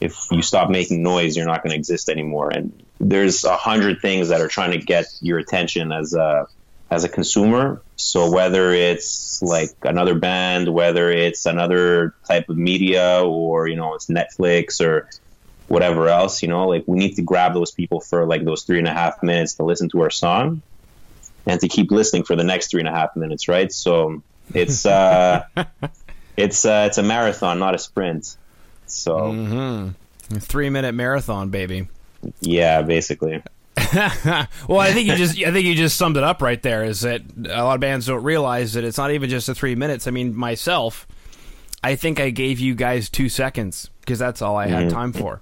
if 0.00 0.14
you 0.30 0.40
stop 0.40 0.70
making 0.70 1.02
noise 1.02 1.36
you're 1.36 1.46
not 1.46 1.64
going 1.64 1.70
to 1.70 1.76
exist 1.76 2.08
anymore. 2.08 2.50
And 2.50 2.84
there's 3.00 3.44
a 3.44 3.56
hundred 3.56 4.00
things 4.00 4.28
that 4.28 4.40
are 4.40 4.46
trying 4.46 4.70
to 4.70 4.78
get 4.78 5.06
your 5.20 5.38
attention 5.38 5.90
as 5.90 6.14
a 6.14 6.46
as 6.92 7.02
a 7.02 7.08
consumer. 7.08 7.82
So 7.96 8.30
whether 8.30 8.70
it's 8.70 9.42
like 9.42 9.70
another 9.82 10.14
band 10.14 10.72
whether 10.72 11.10
it's 11.10 11.44
another 11.44 12.14
type 12.28 12.48
of 12.48 12.56
media 12.56 13.24
or 13.24 13.66
you 13.66 13.74
know 13.74 13.94
it's 13.94 14.06
netflix 14.06 14.80
or 14.80 15.08
whatever 15.66 16.08
else, 16.08 16.40
you 16.40 16.48
know, 16.48 16.68
like 16.68 16.84
we 16.86 16.98
need 16.98 17.16
to 17.16 17.22
grab 17.22 17.52
those 17.52 17.72
people 17.72 17.98
for 18.00 18.26
like 18.26 18.44
those 18.44 18.62
three 18.62 18.78
and 18.78 18.86
a 18.86 18.92
half 18.92 19.20
minutes 19.24 19.54
to 19.54 19.64
listen 19.64 19.88
to 19.88 20.02
our 20.02 20.10
song 20.10 20.62
and 21.46 21.60
to 21.60 21.68
keep 21.68 21.90
listening 21.90 22.24
for 22.24 22.36
the 22.36 22.44
next 22.44 22.70
three 22.70 22.80
and 22.80 22.88
a 22.88 22.92
half 22.92 23.14
minutes, 23.16 23.48
right? 23.48 23.72
So 23.72 24.22
it's 24.54 24.84
uh 24.86 25.44
it's 26.36 26.64
uh 26.64 26.84
it's 26.88 26.98
a 26.98 27.02
marathon, 27.02 27.58
not 27.58 27.74
a 27.74 27.78
sprint. 27.78 28.36
So 28.86 29.16
Mm-hmm. 29.18 30.36
Three 30.38 30.70
minute 30.70 30.92
marathon, 30.92 31.50
baby. 31.50 31.88
yeah, 32.40 32.82
basically. 32.82 33.42
well, 33.94 34.80
I 34.80 34.92
think 34.92 35.06
you 35.06 35.14
just 35.16 35.38
I 35.40 35.52
think 35.52 35.66
you 35.66 35.74
just 35.74 35.96
summed 35.96 36.16
it 36.16 36.24
up 36.24 36.42
right 36.42 36.60
there. 36.62 36.82
Is 36.84 37.00
that 37.00 37.22
a 37.48 37.62
lot 37.62 37.74
of 37.74 37.80
bands 37.80 38.06
don't 38.06 38.22
realize 38.24 38.72
that 38.72 38.82
it's 38.84 38.98
not 38.98 39.10
even 39.12 39.30
just 39.30 39.46
the 39.46 39.54
three 39.54 39.74
minutes. 39.76 40.06
I 40.08 40.10
mean, 40.10 40.34
myself, 40.34 41.06
I 41.84 41.94
think 41.94 42.18
I 42.18 42.30
gave 42.30 42.58
you 42.58 42.74
guys 42.74 43.08
two 43.08 43.28
seconds 43.28 43.90
because 44.00 44.18
that's 44.18 44.42
all 44.42 44.56
I 44.56 44.66
had 44.66 44.86
Mhm. 44.88 44.90
time 44.92 45.12
for, 45.12 45.40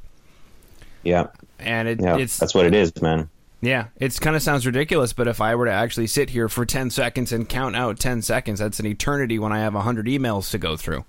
Yeah. 1.02 1.28
and 1.58 1.88
it, 1.88 2.00
Yeah. 2.02 2.18
it's 2.18 2.36
That's 2.36 2.54
what 2.54 2.66
it 2.66 2.74
is, 2.74 2.92
man. 3.00 3.30
Yeah, 3.66 3.86
it's 3.96 4.18
kind 4.18 4.36
of 4.36 4.42
sounds 4.42 4.66
ridiculous. 4.66 5.12
But 5.12 5.28
if 5.28 5.40
I 5.40 5.54
were 5.54 5.66
to 5.66 5.72
actually 5.72 6.06
sit 6.06 6.30
here 6.30 6.48
for 6.48 6.64
ten 6.66 6.90
seconds 6.90 7.32
and 7.32 7.48
count 7.48 7.76
out 7.76 7.98
ten 7.98 8.22
seconds, 8.22 8.60
that's 8.60 8.80
an 8.80 8.86
eternity 8.86 9.38
when 9.38 9.52
I 9.52 9.58
have 9.60 9.74
hundred 9.74 10.06
emails 10.06 10.50
to 10.50 10.58
go 10.58 10.76
through. 10.76 11.04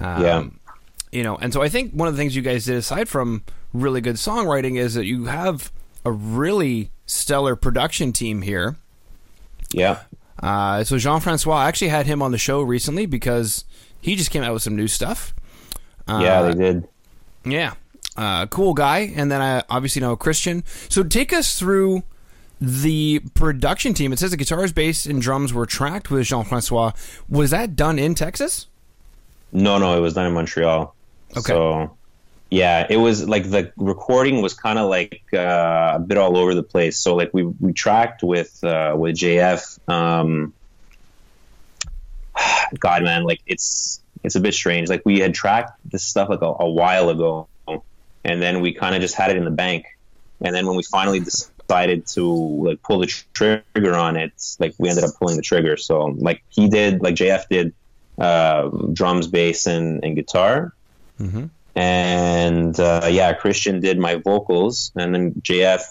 Um, 0.00 0.22
Yeah. 0.22 0.44
you 1.12 1.22
know, 1.22 1.36
and 1.36 1.52
so 1.52 1.62
I 1.62 1.68
think 1.68 1.92
one 1.92 2.08
of 2.08 2.14
the 2.14 2.18
things 2.18 2.36
you 2.36 2.42
guys 2.42 2.64
did, 2.66 2.76
aside 2.76 3.08
from 3.08 3.42
really 3.72 4.00
good 4.00 4.16
songwriting, 4.16 4.78
is 4.78 4.94
that 4.94 5.04
you 5.06 5.26
have 5.26 5.70
a 6.04 6.10
really 6.12 6.90
stellar 7.06 7.56
production 7.56 8.12
team 8.12 8.42
here. 8.42 8.76
Yeah. 9.72 10.00
Uh, 10.42 10.84
so 10.84 10.98
Jean 10.98 11.20
Francois, 11.20 11.56
I 11.56 11.68
actually 11.68 11.88
had 11.88 12.06
him 12.06 12.22
on 12.22 12.30
the 12.30 12.38
show 12.38 12.62
recently 12.62 13.06
because 13.06 13.64
he 14.00 14.14
just 14.16 14.30
came 14.30 14.42
out 14.42 14.52
with 14.52 14.62
some 14.62 14.76
new 14.76 14.86
stuff. 14.88 15.34
Uh, 16.06 16.20
yeah, 16.22 16.42
they 16.42 16.54
did. 16.54 16.88
yeah. 17.44 17.74
Uh, 18.18 18.46
cool 18.46 18.74
guy, 18.74 19.12
and 19.14 19.30
then 19.30 19.40
I 19.40 19.62
obviously 19.70 20.02
know 20.02 20.16
Christian. 20.16 20.64
So 20.88 21.04
take 21.04 21.32
us 21.32 21.58
through 21.58 22.02
the 22.60 23.20
production 23.34 23.94
team. 23.94 24.12
It 24.12 24.18
says 24.18 24.32
the 24.32 24.36
guitars, 24.36 24.72
bass, 24.72 25.06
and 25.06 25.22
drums 25.22 25.52
were 25.52 25.66
tracked 25.66 26.10
with 26.10 26.26
Jean 26.26 26.44
Francois. 26.44 26.92
Was 27.28 27.50
that 27.52 27.76
done 27.76 27.98
in 27.98 28.16
Texas? 28.16 28.66
No, 29.52 29.78
no, 29.78 29.96
it 29.96 30.00
was 30.00 30.14
done 30.14 30.26
in 30.26 30.32
Montreal. 30.34 30.94
Okay. 31.30 31.40
So, 31.42 31.96
yeah, 32.50 32.86
it 32.90 32.96
was 32.96 33.26
like 33.28 33.48
the 33.48 33.72
recording 33.76 34.42
was 34.42 34.54
kind 34.54 34.78
of 34.78 34.90
like 34.90 35.22
uh, 35.32 35.92
a 35.94 36.00
bit 36.00 36.18
all 36.18 36.36
over 36.36 36.54
the 36.54 36.62
place. 36.64 36.98
So, 36.98 37.14
like 37.14 37.32
we 37.32 37.44
we 37.44 37.72
tracked 37.72 38.24
with 38.24 38.62
uh, 38.64 38.94
with 38.98 39.14
JF. 39.14 39.78
Um, 39.88 40.52
God, 42.80 43.04
man, 43.04 43.22
like 43.22 43.40
it's 43.46 44.00
it's 44.24 44.34
a 44.34 44.40
bit 44.40 44.54
strange. 44.54 44.88
Like 44.88 45.02
we 45.04 45.20
had 45.20 45.34
tracked 45.34 45.78
this 45.84 46.04
stuff 46.04 46.28
like 46.28 46.42
a, 46.42 46.52
a 46.58 46.68
while 46.68 47.10
ago, 47.10 47.46
and 48.24 48.42
then 48.42 48.60
we 48.60 48.72
kind 48.72 48.94
of 48.94 49.00
just 49.00 49.14
had 49.14 49.30
it 49.30 49.36
in 49.36 49.44
the 49.44 49.50
bank. 49.50 49.86
And 50.40 50.54
then 50.54 50.66
when 50.66 50.76
we 50.76 50.82
finally 50.82 51.20
decided 51.20 52.06
to 52.08 52.24
like 52.24 52.82
pull 52.82 53.00
the 53.00 53.06
tr- 53.06 53.56
trigger 53.74 53.94
on 53.94 54.16
it, 54.16 54.32
like 54.58 54.74
we 54.78 54.88
ended 54.88 55.04
up 55.04 55.10
pulling 55.18 55.36
the 55.36 55.42
trigger. 55.42 55.76
So 55.76 56.04
like 56.06 56.42
he 56.50 56.68
did, 56.68 57.02
like 57.02 57.14
JF 57.14 57.48
did, 57.48 57.74
uh, 58.18 58.68
drums, 58.92 59.26
bass, 59.26 59.66
and, 59.66 60.04
and 60.04 60.16
guitar. 60.16 60.74
Mm-hmm. 61.20 61.46
And 61.74 62.78
uh, 62.78 63.08
yeah, 63.10 63.32
Christian 63.34 63.80
did 63.80 63.98
my 63.98 64.16
vocals, 64.16 64.90
and 64.96 65.14
then 65.14 65.34
JF 65.34 65.82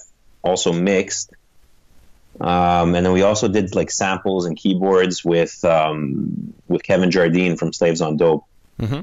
also 0.43 0.73
mixed. 0.73 1.31
Um, 2.41 2.93
and 2.93 3.05
then 3.05 3.13
we 3.13 3.23
also 3.23 3.47
did 3.47 3.73
like 3.73 3.89
samples 3.89 4.45
and 4.45 4.55
keyboards 4.55 5.23
with 5.23 5.63
um, 5.63 6.53
with 6.67 6.83
Kevin 6.83 7.09
Jardine 7.09 7.55
from 7.55 7.73
Slaves 7.73 8.01
on 8.01 8.17
Dope. 8.17 8.43
Mm-hmm. 8.79 9.01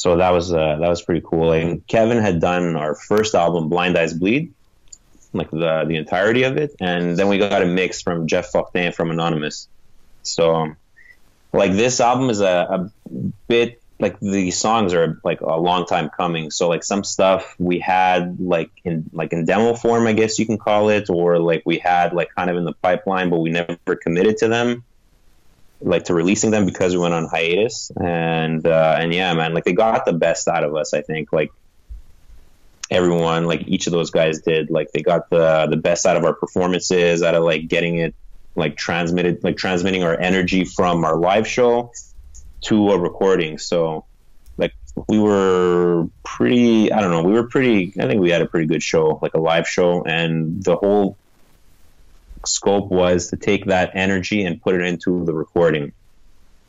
So 0.00 0.16
that 0.16 0.30
was 0.30 0.50
uh, 0.50 0.76
that 0.80 0.88
was 0.88 1.02
pretty 1.02 1.20
cool. 1.22 1.52
And 1.52 1.86
Kevin 1.86 2.16
had 2.16 2.40
done 2.40 2.74
our 2.74 2.94
first 2.94 3.34
album, 3.34 3.68
Blind 3.68 3.98
Eyes 3.98 4.14
Bleed, 4.14 4.54
like 5.34 5.50
the 5.50 5.84
the 5.86 5.96
entirety 5.96 6.44
of 6.44 6.56
it, 6.56 6.74
and 6.80 7.18
then 7.18 7.28
we 7.28 7.36
got 7.36 7.60
a 7.60 7.66
mix 7.66 8.00
from 8.00 8.26
Jeff 8.26 8.50
Fortin 8.50 8.92
from 8.92 9.10
Anonymus. 9.10 9.68
So, 10.22 10.74
like 11.52 11.72
this 11.72 12.00
album 12.00 12.30
is 12.30 12.40
a, 12.40 12.46
a 12.46 12.90
bit 13.46 13.82
like 13.98 14.18
the 14.20 14.50
songs 14.52 14.94
are 14.94 15.20
like 15.22 15.42
a 15.42 15.60
long 15.60 15.84
time 15.84 16.08
coming. 16.08 16.50
So 16.50 16.70
like 16.70 16.82
some 16.82 17.04
stuff 17.04 17.54
we 17.58 17.78
had 17.78 18.40
like 18.40 18.70
in 18.82 19.10
like 19.12 19.34
in 19.34 19.44
demo 19.44 19.74
form, 19.74 20.06
I 20.06 20.14
guess 20.14 20.38
you 20.38 20.46
can 20.46 20.56
call 20.56 20.88
it, 20.88 21.10
or 21.10 21.38
like 21.38 21.62
we 21.66 21.76
had 21.76 22.14
like 22.14 22.30
kind 22.34 22.48
of 22.48 22.56
in 22.56 22.64
the 22.64 22.72
pipeline, 22.72 23.28
but 23.28 23.40
we 23.40 23.50
never 23.50 23.76
committed 24.02 24.38
to 24.38 24.48
them, 24.48 24.82
like 25.80 26.04
to 26.04 26.14
releasing 26.14 26.50
them 26.50 26.66
because 26.66 26.94
we 26.94 26.98
went 26.98 27.14
on 27.14 27.26
hiatus. 27.26 27.90
And 28.00 28.66
uh, 28.66 28.96
and 28.98 29.14
yeah, 29.14 29.32
man, 29.34 29.54
like 29.54 29.64
they 29.64 29.72
got 29.72 30.04
the 30.04 30.12
best 30.12 30.48
out 30.48 30.64
of 30.64 30.74
us. 30.74 30.94
I 30.94 31.02
think 31.02 31.32
like 31.32 31.50
everyone, 32.90 33.46
like 33.46 33.66
each 33.66 33.86
of 33.86 33.92
those 33.92 34.10
guys 34.10 34.40
did, 34.40 34.70
like 34.70 34.90
they 34.92 35.02
got 35.02 35.30
the 35.30 35.66
the 35.68 35.76
best 35.76 36.06
out 36.06 36.16
of 36.16 36.24
our 36.24 36.34
performances, 36.34 37.22
out 37.22 37.34
of 37.34 37.44
like 37.44 37.68
getting 37.68 37.98
it 37.98 38.14
like 38.56 38.76
transmitted, 38.76 39.42
like 39.44 39.56
transmitting 39.56 40.02
our 40.02 40.18
energy 40.18 40.64
from 40.64 41.04
our 41.04 41.16
live 41.16 41.46
show 41.46 41.92
to 42.62 42.90
a 42.90 42.98
recording. 42.98 43.58
So 43.58 44.04
like 44.58 44.74
we 45.08 45.18
were 45.18 46.08
pretty 46.24 46.92
I 46.92 47.00
don't 47.00 47.10
know, 47.10 47.22
we 47.22 47.32
were 47.32 47.46
pretty 47.46 47.94
I 47.98 48.06
think 48.06 48.20
we 48.20 48.30
had 48.30 48.42
a 48.42 48.46
pretty 48.46 48.66
good 48.66 48.82
show, 48.82 49.18
like 49.22 49.34
a 49.34 49.40
live 49.40 49.66
show 49.66 50.02
and 50.04 50.62
the 50.62 50.76
whole 50.76 51.16
scope 52.44 52.90
was 52.90 53.28
to 53.28 53.36
take 53.36 53.66
that 53.66 53.92
energy 53.94 54.44
and 54.44 54.60
put 54.60 54.74
it 54.74 54.82
into 54.82 55.24
the 55.24 55.32
recording. 55.32 55.92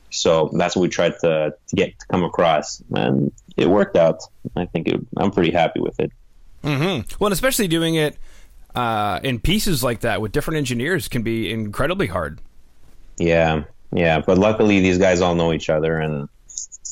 So 0.09 0.49
that's 0.53 0.75
what 0.75 0.81
we 0.81 0.89
tried 0.89 1.19
to, 1.21 1.55
to 1.67 1.75
get 1.75 1.97
to 1.99 2.05
come 2.07 2.23
across, 2.23 2.83
and 2.93 3.31
it 3.55 3.69
worked 3.69 3.95
out. 3.95 4.21
I 4.55 4.65
think 4.65 4.87
it, 4.87 4.99
I'm 5.15 5.31
pretty 5.31 5.51
happy 5.51 5.79
with 5.79 5.99
it. 5.99 6.11
Mm-hmm. 6.63 7.15
Well, 7.19 7.27
and 7.27 7.33
especially 7.33 7.67
doing 7.69 7.95
it 7.95 8.17
uh, 8.75 9.19
in 9.23 9.39
pieces 9.39 9.83
like 9.83 10.01
that 10.01 10.21
with 10.21 10.31
different 10.31 10.57
engineers 10.57 11.07
can 11.07 11.23
be 11.23 11.51
incredibly 11.51 12.07
hard. 12.07 12.39
Yeah, 13.17 13.63
yeah, 13.93 14.19
but 14.19 14.37
luckily 14.37 14.81
these 14.81 14.97
guys 14.97 15.21
all 15.21 15.35
know 15.35 15.53
each 15.53 15.69
other, 15.69 15.97
and 15.97 16.27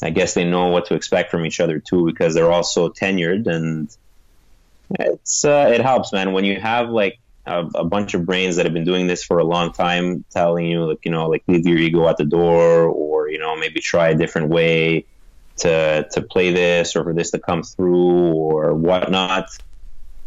I 0.01 0.11
guess 0.11 0.33
they 0.33 0.45
know 0.45 0.67
what 0.67 0.85
to 0.87 0.95
expect 0.95 1.29
from 1.29 1.45
each 1.45 1.59
other 1.59 1.79
too 1.79 2.05
because 2.05 2.33
they're 2.33 2.51
all 2.51 2.63
so 2.63 2.89
tenured, 2.89 3.47
and 3.47 3.89
it's 4.91 5.43
uh, 5.43 5.71
it 5.73 5.81
helps, 5.81 6.13
man. 6.13 6.31
When 6.33 6.45
you 6.45 6.59
have 6.59 6.89
like 6.89 7.19
a, 7.45 7.65
a, 7.75 7.83
bunch 7.83 8.13
of 8.13 8.25
brains 8.25 8.55
that 8.55 8.65
have 8.65 8.73
been 8.73 8.85
doing 8.85 9.07
this 9.07 9.23
for 9.23 9.39
a 9.39 9.43
long 9.43 9.71
time, 9.71 10.23
telling 10.29 10.65
you 10.65 10.85
like 10.85 11.03
you 11.03 11.11
know 11.11 11.27
like 11.27 11.43
leave 11.47 11.65
your 11.65 11.77
ego 11.77 12.07
at 12.07 12.17
the 12.17 12.25
door, 12.25 12.85
or 12.85 13.29
you 13.29 13.39
know 13.39 13.55
maybe 13.55 13.79
try 13.79 14.09
a 14.09 14.15
different 14.15 14.49
way 14.49 15.05
to 15.57 16.07
to 16.11 16.21
play 16.21 16.53
this, 16.53 16.95
or 16.95 17.03
for 17.03 17.13
this 17.13 17.31
to 17.31 17.39
come 17.39 17.63
through, 17.63 18.33
or 18.33 18.73
whatnot. 18.73 19.49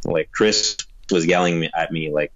Like 0.05 0.31
Chris 0.33 0.77
was 1.11 1.27
yelling 1.27 1.69
at 1.75 1.93
me 1.93 2.13
like 2.13 2.33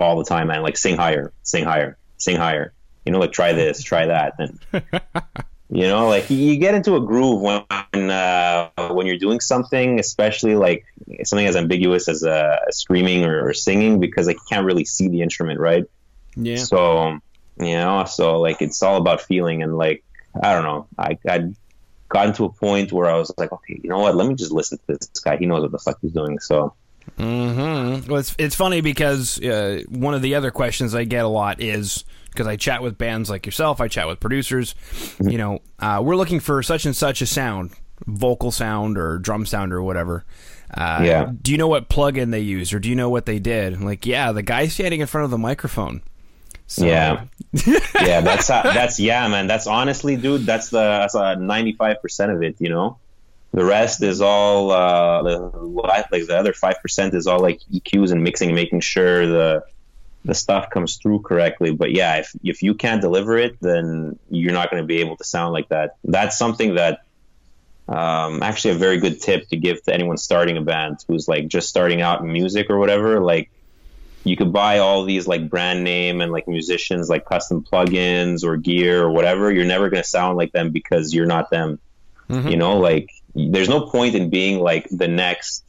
all 0.00 0.18
the 0.18 0.24
time, 0.24 0.48
man. 0.48 0.62
Like 0.62 0.76
sing 0.76 0.96
higher, 0.96 1.32
sing 1.42 1.64
higher, 1.64 1.96
sing 2.16 2.36
higher 2.36 2.72
you 3.08 3.12
know, 3.12 3.20
like 3.20 3.32
try 3.32 3.54
this, 3.54 3.82
try 3.82 4.04
that, 4.04 4.34
and 4.38 4.60
you 5.70 5.86
know, 5.86 6.08
like 6.08 6.30
you 6.30 6.56
get 6.56 6.74
into 6.74 6.96
a 6.96 7.00
groove 7.00 7.42
when 7.42 8.10
uh, 8.10 8.70
when 8.90 9.06
you're 9.06 9.18
doing 9.18 9.40
something, 9.40 10.00
especially 10.00 10.54
like 10.54 10.86
something 11.24 11.46
as 11.46 11.56
ambiguous 11.56 12.08
as 12.08 12.24
uh, 12.24 12.58
screaming 12.70 13.24
or, 13.24 13.48
or, 13.48 13.52
singing, 13.52 14.00
because 14.00 14.26
like 14.26 14.36
you 14.36 14.42
can't 14.48 14.64
really 14.64 14.86
see 14.86 15.08
the 15.08 15.20
instrument, 15.20 15.60
right? 15.60 15.84
Yeah. 16.36 16.56
So 16.56 17.18
you 17.60 17.76
know, 17.76 18.04
so 18.04 18.40
like 18.40 18.62
it's 18.62 18.82
all 18.82 18.96
about 18.96 19.20
feeling, 19.20 19.62
and 19.62 19.76
like 19.76 20.04
I 20.42 20.54
don't 20.54 20.64
know, 20.64 20.86
I 20.98 21.18
I 21.28 21.52
gotten 22.08 22.32
to 22.34 22.46
a 22.46 22.52
point 22.52 22.90
where 22.90 23.10
I 23.10 23.16
was 23.16 23.30
like, 23.36 23.52
okay, 23.52 23.78
you 23.82 23.90
know 23.90 23.98
what? 23.98 24.16
Let 24.16 24.26
me 24.26 24.34
just 24.34 24.52
listen 24.52 24.78
to 24.78 24.84
this 24.86 25.08
guy. 25.22 25.36
He 25.36 25.44
knows 25.44 25.62
what 25.62 25.72
the 25.72 25.78
fuck 25.78 25.98
he's 26.00 26.12
doing. 26.12 26.38
So. 26.38 26.74
Mm-hmm. 27.18 28.10
Well, 28.10 28.20
it's 28.20 28.34
it's 28.38 28.54
funny 28.54 28.82
because 28.82 29.42
uh, 29.42 29.82
one 29.88 30.12
of 30.14 30.20
the 30.20 30.34
other 30.34 30.50
questions 30.50 30.94
I 30.94 31.04
get 31.04 31.24
a 31.24 31.28
lot 31.28 31.60
is 31.60 32.04
because 32.38 32.46
I 32.46 32.54
chat 32.54 32.84
with 32.84 32.96
bands 32.96 33.28
like 33.28 33.46
yourself, 33.46 33.80
I 33.80 33.88
chat 33.88 34.06
with 34.06 34.20
producers. 34.20 34.74
Mm-hmm. 34.92 35.28
You 35.28 35.38
know, 35.38 35.58
uh, 35.80 36.00
we're 36.04 36.14
looking 36.14 36.38
for 36.38 36.62
such 36.62 36.86
and 36.86 36.94
such 36.94 37.20
a 37.20 37.26
sound, 37.26 37.72
vocal 38.06 38.52
sound 38.52 38.96
or 38.96 39.18
drum 39.18 39.44
sound 39.44 39.72
or 39.72 39.82
whatever. 39.82 40.24
Uh, 40.72 41.00
yeah. 41.02 41.32
Do 41.42 41.50
you 41.50 41.58
know 41.58 41.66
what 41.66 41.88
plugin 41.88 42.30
they 42.30 42.40
use 42.40 42.72
or 42.72 42.78
do 42.78 42.88
you 42.88 42.94
know 42.94 43.10
what 43.10 43.26
they 43.26 43.40
did? 43.40 43.74
I'm 43.74 43.84
like, 43.84 44.06
yeah, 44.06 44.30
the 44.30 44.42
guy 44.42 44.68
standing 44.68 45.00
in 45.00 45.08
front 45.08 45.24
of 45.24 45.32
the 45.32 45.38
microphone. 45.38 46.00
So. 46.68 46.86
Yeah, 46.86 47.24
yeah, 47.66 48.20
that's 48.20 48.50
uh, 48.50 48.62
that's 48.62 49.00
yeah, 49.00 49.26
man. 49.26 49.46
That's 49.46 49.66
honestly, 49.66 50.16
dude. 50.16 50.42
That's 50.42 50.68
the 50.68 50.78
that's 50.78 51.14
ninety 51.14 51.72
five 51.72 52.02
percent 52.02 52.30
of 52.30 52.42
it. 52.42 52.56
You 52.58 52.68
know, 52.68 52.98
the 53.52 53.64
rest 53.64 54.02
is 54.02 54.20
all 54.20 54.70
uh, 54.70 55.22
the 55.22 55.38
like 55.38 56.10
the 56.10 56.36
other 56.38 56.52
five 56.52 56.76
percent 56.82 57.14
is 57.14 57.26
all 57.26 57.40
like 57.40 57.60
EQs 57.72 58.12
and 58.12 58.22
mixing, 58.22 58.54
making 58.54 58.80
sure 58.80 59.26
the 59.26 59.64
the 60.24 60.34
stuff 60.34 60.70
comes 60.70 60.96
through 60.96 61.20
correctly. 61.20 61.72
But 61.72 61.92
yeah, 61.92 62.16
if 62.16 62.32
if 62.42 62.62
you 62.62 62.74
can't 62.74 63.00
deliver 63.00 63.36
it, 63.38 63.56
then 63.60 64.18
you're 64.30 64.52
not 64.52 64.70
going 64.70 64.82
to 64.82 64.86
be 64.86 65.00
able 65.00 65.16
to 65.16 65.24
sound 65.24 65.52
like 65.52 65.68
that. 65.68 65.96
That's 66.04 66.36
something 66.36 66.74
that 66.74 67.00
um, 67.88 68.42
actually 68.42 68.74
a 68.74 68.78
very 68.78 68.98
good 68.98 69.20
tip 69.20 69.48
to 69.48 69.56
give 69.56 69.82
to 69.84 69.94
anyone 69.94 70.18
starting 70.18 70.56
a 70.56 70.60
band 70.60 71.02
who's 71.08 71.26
like 71.26 71.48
just 71.48 71.68
starting 71.68 72.02
out 72.02 72.20
in 72.20 72.30
music 72.30 72.68
or 72.68 72.78
whatever. 72.78 73.20
Like 73.20 73.50
you 74.24 74.36
could 74.36 74.52
buy 74.52 74.78
all 74.78 75.04
these 75.04 75.26
like 75.26 75.48
brand 75.48 75.84
name 75.84 76.20
and 76.20 76.30
like 76.30 76.46
musicians 76.46 77.08
like 77.08 77.24
custom 77.24 77.64
plugins 77.64 78.44
or 78.44 78.56
gear 78.56 79.02
or 79.02 79.10
whatever. 79.10 79.50
You're 79.50 79.64
never 79.64 79.88
going 79.88 80.02
to 80.02 80.08
sound 80.08 80.36
like 80.36 80.52
them 80.52 80.70
because 80.70 81.14
you're 81.14 81.26
not 81.26 81.50
them. 81.50 81.78
Mm-hmm. 82.28 82.48
You 82.48 82.56
know, 82.58 82.78
like 82.78 83.10
there's 83.34 83.68
no 83.68 83.86
point 83.86 84.14
in 84.14 84.28
being 84.28 84.58
like 84.58 84.86
the 84.90 85.08
next 85.08 85.64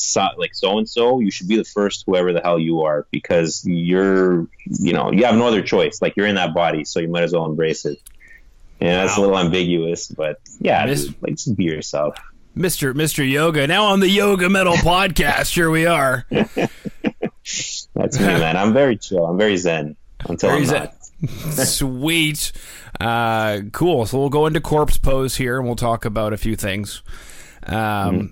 so, 0.00 0.28
like 0.36 0.54
so 0.54 0.78
and 0.78 0.88
so, 0.88 1.20
you 1.20 1.30
should 1.30 1.48
be 1.48 1.56
the 1.56 1.64
first 1.64 2.04
whoever 2.06 2.32
the 2.32 2.40
hell 2.40 2.58
you 2.58 2.82
are 2.82 3.06
because 3.10 3.64
you're, 3.66 4.46
you 4.64 4.92
know, 4.92 5.12
you 5.12 5.24
have 5.24 5.36
no 5.36 5.46
other 5.46 5.62
choice. 5.62 6.00
Like 6.00 6.16
you're 6.16 6.26
in 6.26 6.36
that 6.36 6.54
body, 6.54 6.84
so 6.84 7.00
you 7.00 7.08
might 7.08 7.22
as 7.22 7.32
well 7.32 7.44
embrace 7.44 7.84
it. 7.84 7.98
Yeah, 8.80 8.96
wow. 8.96 9.06
that's 9.06 9.18
a 9.18 9.20
little 9.20 9.38
ambiguous, 9.38 10.08
but 10.08 10.40
yeah, 10.58 10.86
Mis- 10.86 11.06
dude, 11.06 11.22
like 11.22 11.36
just 11.36 11.56
be 11.56 11.64
yourself. 11.64 12.16
Mr. 12.56 12.92
Mr. 12.94 13.28
Yoga. 13.28 13.66
Now 13.66 13.84
on 13.86 14.00
the 14.00 14.08
Yoga 14.08 14.48
Metal 14.48 14.74
podcast, 14.76 15.54
here 15.54 15.70
we 15.70 15.86
are. 15.86 16.26
that's 16.30 18.18
me, 18.18 18.26
man. 18.26 18.56
I'm 18.56 18.72
very 18.72 18.96
chill. 18.96 19.24
I'm 19.26 19.38
very 19.38 19.56
zen 19.56 19.96
until 20.28 20.50
very 20.50 20.62
I'm 20.62 20.66
zen. 20.66 20.82
not. 20.82 20.94
Sweet. 21.66 22.52
Uh, 22.98 23.60
cool. 23.72 24.06
So 24.06 24.18
we'll 24.18 24.30
go 24.30 24.46
into 24.46 24.60
corpse 24.60 24.98
pose 24.98 25.36
here 25.36 25.58
and 25.58 25.66
we'll 25.66 25.76
talk 25.76 26.04
about 26.04 26.32
a 26.32 26.36
few 26.36 26.56
things. 26.56 27.02
Um, 27.64 27.74
mm-hmm. 27.74 28.26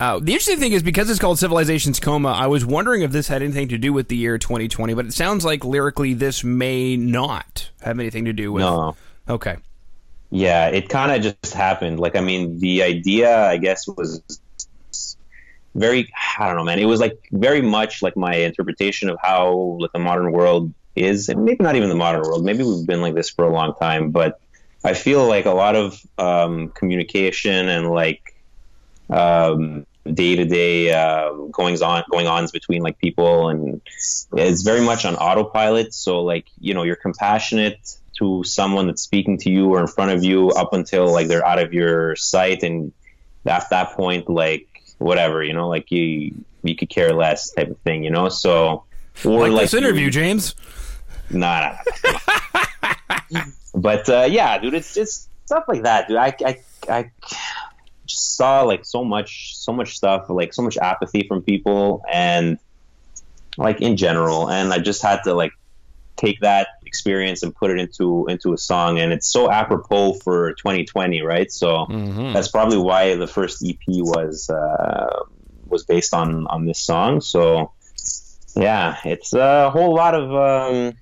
Uh, 0.00 0.18
the 0.18 0.32
interesting 0.32 0.58
thing 0.58 0.72
is 0.72 0.82
because 0.82 1.08
it's 1.08 1.20
called 1.20 1.38
Civilization's 1.38 2.00
Coma, 2.00 2.30
I 2.30 2.48
was 2.48 2.66
wondering 2.66 3.02
if 3.02 3.12
this 3.12 3.28
had 3.28 3.42
anything 3.42 3.68
to 3.68 3.78
do 3.78 3.92
with 3.92 4.08
the 4.08 4.16
year 4.16 4.38
2020, 4.38 4.92
but 4.94 5.06
it 5.06 5.12
sounds 5.12 5.44
like 5.44 5.64
lyrically 5.64 6.14
this 6.14 6.42
may 6.42 6.96
not 6.96 7.70
have 7.82 8.00
anything 8.00 8.24
to 8.24 8.32
do 8.32 8.52
with. 8.52 8.62
No. 8.62 8.96
Okay. 9.28 9.56
Yeah, 10.30 10.66
it 10.66 10.88
kind 10.88 11.12
of 11.12 11.22
just 11.22 11.54
happened. 11.54 12.00
Like, 12.00 12.16
I 12.16 12.20
mean, 12.20 12.58
the 12.58 12.82
idea, 12.82 13.46
I 13.46 13.56
guess, 13.56 13.86
was 13.86 14.20
very, 15.76 16.12
I 16.38 16.48
don't 16.48 16.56
know, 16.56 16.64
man. 16.64 16.80
It 16.80 16.86
was 16.86 16.98
like 16.98 17.16
very 17.30 17.62
much 17.62 18.02
like 18.02 18.16
my 18.16 18.34
interpretation 18.34 19.10
of 19.10 19.18
how 19.22 19.76
like 19.78 19.92
the 19.92 20.00
modern 20.00 20.32
world 20.32 20.74
is, 20.96 21.28
and 21.28 21.44
maybe 21.44 21.62
not 21.62 21.76
even 21.76 21.88
the 21.88 21.94
modern 21.94 22.22
world. 22.22 22.44
Maybe 22.44 22.64
we've 22.64 22.86
been 22.86 23.00
like 23.00 23.14
this 23.14 23.30
for 23.30 23.44
a 23.44 23.52
long 23.52 23.74
time, 23.76 24.10
but 24.10 24.40
I 24.82 24.94
feel 24.94 25.24
like 25.26 25.46
a 25.46 25.52
lot 25.52 25.76
of 25.76 26.00
um, 26.18 26.68
communication 26.70 27.68
and 27.68 27.90
like 27.90 28.33
um, 29.10 29.86
day 30.12 30.36
to 30.36 30.44
day 30.44 30.90
goings 31.50 31.82
on 31.82 32.04
going 32.10 32.26
ons 32.26 32.50
between 32.50 32.82
like 32.82 32.98
people. 32.98 33.48
And 33.48 33.80
it's 34.32 34.62
very 34.62 34.80
much 34.80 35.04
on 35.04 35.16
autopilot. 35.16 35.94
So 35.94 36.22
like 36.22 36.46
you 36.60 36.74
know 36.74 36.82
you're 36.82 36.96
compassionate 36.96 37.96
to 38.18 38.44
someone 38.44 38.86
that's 38.86 39.02
speaking 39.02 39.38
to 39.38 39.50
you 39.50 39.70
or 39.70 39.80
in 39.80 39.86
front 39.88 40.12
of 40.12 40.22
you 40.22 40.50
up 40.50 40.72
until 40.72 41.12
like 41.12 41.28
they're 41.28 41.46
out 41.46 41.58
of 41.58 41.72
your 41.72 42.16
sight. 42.16 42.62
And 42.62 42.92
at 43.46 43.68
that 43.70 43.92
point 43.92 44.28
like 44.28 44.66
whatever 44.98 45.42
you 45.42 45.52
know 45.52 45.68
like 45.68 45.90
you 45.90 46.34
you 46.62 46.74
could 46.74 46.88
care 46.88 47.12
less 47.12 47.50
type 47.50 47.70
of 47.70 47.78
thing 47.80 48.04
you 48.04 48.10
know? 48.10 48.28
So 48.28 48.84
or 49.24 49.40
like, 49.42 49.52
like 49.52 49.62
this 49.62 49.74
interview 49.74 50.10
james. 50.10 50.54
Nah, 51.30 51.76
nah. 52.82 53.42
but 53.74 54.08
uh, 54.08 54.26
yeah 54.30 54.58
dude 54.58 54.74
it's 54.74 54.94
just 54.94 55.28
stuff 55.44 55.64
like 55.68 55.82
that 55.82 56.08
dude. 56.08 56.16
I 56.16 56.34
i, 56.44 56.58
I 56.88 57.10
just 58.06 58.36
saw 58.36 58.62
like 58.62 58.84
so 58.84 59.04
much 59.04 59.56
so 59.56 59.72
much 59.72 59.96
stuff 59.96 60.26
like 60.28 60.52
so 60.52 60.62
much 60.62 60.76
apathy 60.76 61.26
from 61.26 61.42
people 61.42 62.02
and 62.10 62.58
like 63.56 63.80
in 63.80 63.96
general. 63.96 64.50
And 64.50 64.72
i 64.72 64.78
just 64.78 65.02
had 65.02 65.22
to 65.24 65.34
like 65.34 65.52
take 66.16 66.40
that 66.40 66.68
experience 66.86 67.42
and 67.42 67.54
put 67.54 67.70
it 67.70 67.78
into 67.78 68.26
into 68.28 68.52
a 68.52 68.58
song. 68.58 68.98
And 68.98 69.12
it's 69.12 69.30
so 69.30 69.50
apropos 69.50 70.14
for 70.14 70.52
2020 70.54 71.22
right? 71.22 71.50
So 71.50 71.86
mm-hmm. 71.86 72.32
that's 72.32 72.48
probably 72.48 72.78
why 72.78 73.16
the 73.16 73.26
first 73.26 73.64
ep 73.64 73.78
was 73.88 74.50
uh, 74.50 75.24
was 75.66 75.84
based 75.84 76.14
on 76.14 76.46
on 76.46 76.66
this 76.66 76.78
song. 76.78 77.20
So 77.20 77.72
yeah 78.56 78.96
it's 79.04 79.32
a 79.32 79.70
whole 79.70 79.94
lot 79.94 80.14
of 80.14 80.32
um, 80.32 80.92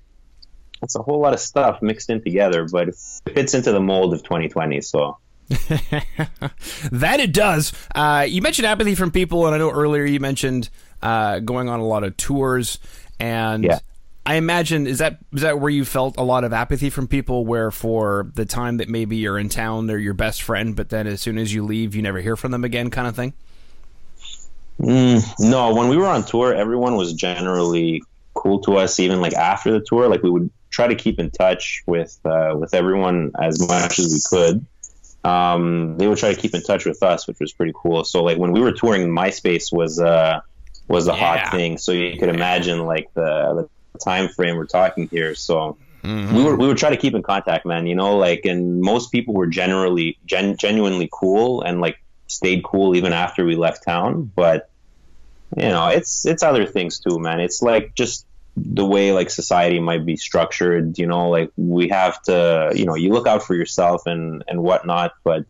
it's 0.81 0.95
a 0.95 1.01
whole 1.01 1.21
lot 1.21 1.33
of 1.33 1.39
stuff 1.39 1.81
mixed 1.81 2.09
in 2.09 2.21
together 2.21 2.67
but 2.71 2.89
it 2.89 2.95
fits 3.33 3.53
into 3.53 3.71
the 3.71 3.79
mold 3.79 4.13
of 4.13 4.23
2020 4.23 4.81
so 4.81 5.17
that 5.49 7.19
it 7.19 7.33
does. 7.33 7.73
Uh, 7.93 8.25
you 8.27 8.41
mentioned 8.41 8.65
apathy 8.65 8.95
from 8.95 9.11
people, 9.11 9.45
and 9.45 9.55
I 9.55 9.57
know 9.57 9.71
earlier 9.71 10.05
you 10.05 10.19
mentioned 10.19 10.69
uh, 11.01 11.39
going 11.39 11.69
on 11.69 11.79
a 11.79 11.85
lot 11.85 12.03
of 12.03 12.15
tours, 12.17 12.79
and 13.19 13.63
yeah. 13.63 13.79
I 14.25 14.35
imagine 14.35 14.87
is 14.87 14.99
that 14.99 15.19
is 15.33 15.41
that 15.41 15.59
where 15.59 15.69
you 15.69 15.83
felt 15.85 16.17
a 16.17 16.23
lot 16.23 16.43
of 16.43 16.53
apathy 16.53 16.89
from 16.89 17.07
people, 17.07 17.45
where 17.45 17.71
for 17.71 18.31
the 18.35 18.45
time 18.45 18.77
that 18.77 18.87
maybe 18.87 19.17
you're 19.17 19.37
in 19.37 19.49
town, 19.49 19.87
they're 19.87 19.97
your 19.97 20.13
best 20.13 20.41
friend, 20.41 20.75
but 20.75 20.89
then 20.89 21.07
as 21.07 21.21
soon 21.21 21.37
as 21.37 21.53
you 21.53 21.63
leave, 21.63 21.95
you 21.95 22.01
never 22.01 22.21
hear 22.21 22.35
from 22.35 22.51
them 22.51 22.63
again, 22.63 22.89
kind 22.89 23.07
of 23.07 23.15
thing. 23.15 23.33
Mm, 24.79 25.23
no, 25.39 25.75
when 25.75 25.89
we 25.89 25.97
were 25.97 26.07
on 26.07 26.23
tour, 26.23 26.53
everyone 26.53 26.95
was 26.95 27.13
generally 27.13 28.01
cool 28.33 28.59
to 28.61 28.77
us, 28.77 28.99
even 28.99 29.21
like 29.21 29.33
after 29.33 29.71
the 29.71 29.81
tour. 29.85 30.07
Like 30.07 30.23
we 30.23 30.29
would 30.29 30.49
try 30.69 30.87
to 30.87 30.95
keep 30.95 31.19
in 31.19 31.29
touch 31.29 31.83
with 31.85 32.17
uh, 32.25 32.55
with 32.57 32.73
everyone 32.73 33.31
as 33.39 33.59
much 33.67 33.99
as 33.99 34.13
we 34.13 34.37
could 34.37 34.65
um, 35.23 35.97
they 35.97 36.07
would 36.07 36.17
try 36.17 36.33
to 36.33 36.39
keep 36.39 36.53
in 36.53 36.61
touch 36.61 36.85
with 36.85 37.01
us, 37.01 37.27
which 37.27 37.39
was 37.39 37.53
pretty 37.53 37.73
cool. 37.75 38.03
So 38.03 38.23
like 38.23 38.37
when 38.37 38.51
we 38.51 38.59
were 38.59 38.73
touring, 38.73 39.09
MySpace 39.09 39.71
was 39.71 39.99
uh, 39.99 40.41
was 40.87 41.07
a 41.07 41.11
yeah. 41.11 41.17
hot 41.17 41.51
thing. 41.51 41.77
So 41.77 41.91
you 41.91 42.17
could 42.17 42.29
imagine 42.29 42.85
like 42.85 43.13
the, 43.13 43.69
the 43.93 43.99
time 43.99 44.29
frame 44.29 44.57
we're 44.57 44.65
talking 44.65 45.07
here. 45.07 45.35
So 45.35 45.77
mm-hmm. 46.03 46.35
we 46.35 46.43
were 46.43 46.55
we 46.55 46.67
would 46.67 46.77
try 46.77 46.89
to 46.89 46.97
keep 46.97 47.13
in 47.13 47.23
contact, 47.23 47.65
man. 47.65 47.87
You 47.87 47.95
know, 47.95 48.17
like 48.17 48.45
and 48.45 48.81
most 48.81 49.11
people 49.11 49.33
were 49.33 49.47
generally 49.47 50.17
gen- 50.25 50.57
genuinely 50.57 51.09
cool 51.11 51.61
and 51.61 51.79
like 51.79 51.97
stayed 52.27 52.63
cool 52.63 52.95
even 52.95 53.13
after 53.13 53.45
we 53.45 53.55
left 53.55 53.83
town. 53.83 54.31
But 54.35 54.69
you 55.55 55.69
know, 55.69 55.87
it's 55.87 56.25
it's 56.25 56.43
other 56.43 56.65
things 56.65 56.99
too, 56.99 57.19
man. 57.19 57.39
It's 57.39 57.61
like 57.61 57.95
just 57.95 58.25
the 58.55 58.85
way 58.85 59.11
like 59.11 59.29
society 59.29 59.79
might 59.79 60.05
be 60.05 60.15
structured 60.15 60.97
you 60.99 61.07
know 61.07 61.29
like 61.29 61.51
we 61.57 61.89
have 61.89 62.21
to 62.21 62.71
you 62.75 62.85
know 62.85 62.95
you 62.95 63.09
look 63.09 63.27
out 63.27 63.41
for 63.43 63.55
yourself 63.55 64.05
and 64.05 64.43
and 64.47 64.61
whatnot 64.61 65.13
but 65.23 65.45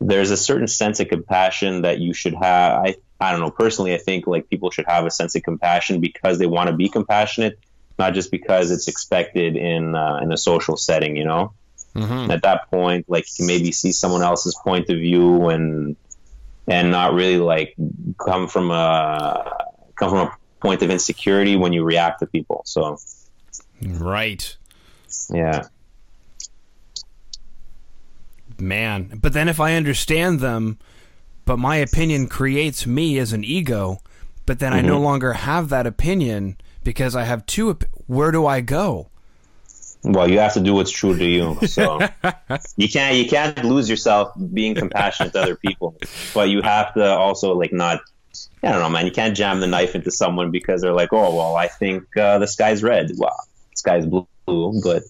there's 0.00 0.30
a 0.30 0.36
certain 0.36 0.66
sense 0.66 1.00
of 1.00 1.08
compassion 1.08 1.82
that 1.82 1.98
you 1.98 2.12
should 2.12 2.34
have. 2.34 2.84
I 2.84 2.96
i 3.20 3.30
don't 3.30 3.40
know. 3.40 3.50
Personally 3.50 3.94
i 3.94 3.98
think 3.98 4.26
like 4.26 4.48
people 4.48 4.70
should 4.70 4.86
have 4.86 5.04
a 5.04 5.10
sense 5.10 5.34
of 5.34 5.42
compassion 5.42 6.00
because 6.00 6.38
they 6.38 6.46
want 6.46 6.68
to 6.68 6.76
be 6.76 6.88
compassionate 6.88 7.58
not 7.98 8.12
just 8.12 8.30
because 8.30 8.70
it's 8.70 8.88
expected 8.88 9.56
in 9.56 9.94
uh, 9.94 10.20
in 10.22 10.32
a 10.32 10.36
social 10.36 10.76
setting 10.76 11.16
you 11.16 11.24
know? 11.24 11.52
Mm-hmm. 11.94 12.32
at 12.32 12.42
that 12.42 12.68
point 12.72 13.08
like 13.08 13.24
you 13.28 13.34
can 13.36 13.46
maybe 13.46 13.70
see 13.70 13.92
someone 13.92 14.22
else's 14.24 14.56
point 14.64 14.90
of 14.90 14.96
view 14.96 15.48
and 15.48 15.94
and 16.66 16.90
not 16.90 17.14
really 17.14 17.38
like 17.38 17.76
come 18.18 18.48
from 18.48 18.72
a 18.72 19.68
come 19.94 20.10
from 20.10 20.18
a 20.26 20.36
point 20.64 20.82
of 20.82 20.90
insecurity 20.90 21.56
when 21.56 21.72
you 21.72 21.84
react 21.84 22.20
to 22.20 22.26
people. 22.26 22.62
So, 22.64 22.98
right. 23.86 24.56
Yeah. 25.30 25.64
Man, 28.58 29.18
but 29.20 29.32
then 29.34 29.48
if 29.48 29.60
I 29.60 29.74
understand 29.74 30.40
them, 30.40 30.78
but 31.44 31.58
my 31.58 31.76
opinion 31.76 32.28
creates 32.28 32.86
me 32.86 33.18
as 33.18 33.32
an 33.32 33.44
ego, 33.44 33.98
but 34.46 34.58
then 34.58 34.72
mm-hmm. 34.72 34.86
I 34.86 34.88
no 34.88 34.94
mm-hmm. 34.94 35.04
longer 35.04 35.32
have 35.34 35.68
that 35.68 35.86
opinion 35.86 36.56
because 36.82 37.14
I 37.14 37.24
have 37.24 37.44
two. 37.46 37.70
Op- 37.70 37.84
where 38.06 38.30
do 38.30 38.46
I 38.46 38.60
go? 38.60 39.08
Well, 40.04 40.30
you 40.30 40.38
have 40.38 40.52
to 40.54 40.60
do 40.60 40.74
what's 40.74 40.90
true 40.90 41.16
to 41.16 41.24
you. 41.24 41.58
So 41.66 41.98
you 42.76 42.88
can't 42.88 43.16
you 43.16 43.28
can't 43.28 43.64
lose 43.64 43.90
yourself 43.90 44.32
being 44.52 44.74
compassionate 44.74 45.32
to 45.32 45.42
other 45.42 45.56
people, 45.56 45.96
but 46.32 46.48
you 46.48 46.62
have 46.62 46.94
to 46.94 47.04
also 47.04 47.54
like 47.54 47.72
not 47.72 48.00
I 48.62 48.70
don't 48.70 48.80
know, 48.80 48.88
man. 48.88 49.06
You 49.06 49.12
can't 49.12 49.36
jam 49.36 49.60
the 49.60 49.66
knife 49.66 49.94
into 49.94 50.10
someone 50.10 50.50
because 50.50 50.82
they're 50.82 50.92
like, 50.92 51.12
oh, 51.12 51.34
well, 51.34 51.56
I 51.56 51.68
think 51.68 52.16
uh, 52.16 52.38
the 52.38 52.46
sky's 52.46 52.82
red. 52.82 53.10
Well, 53.16 53.36
the 53.70 53.76
sky's 53.76 54.06
blue, 54.06 54.80
but 54.82 55.02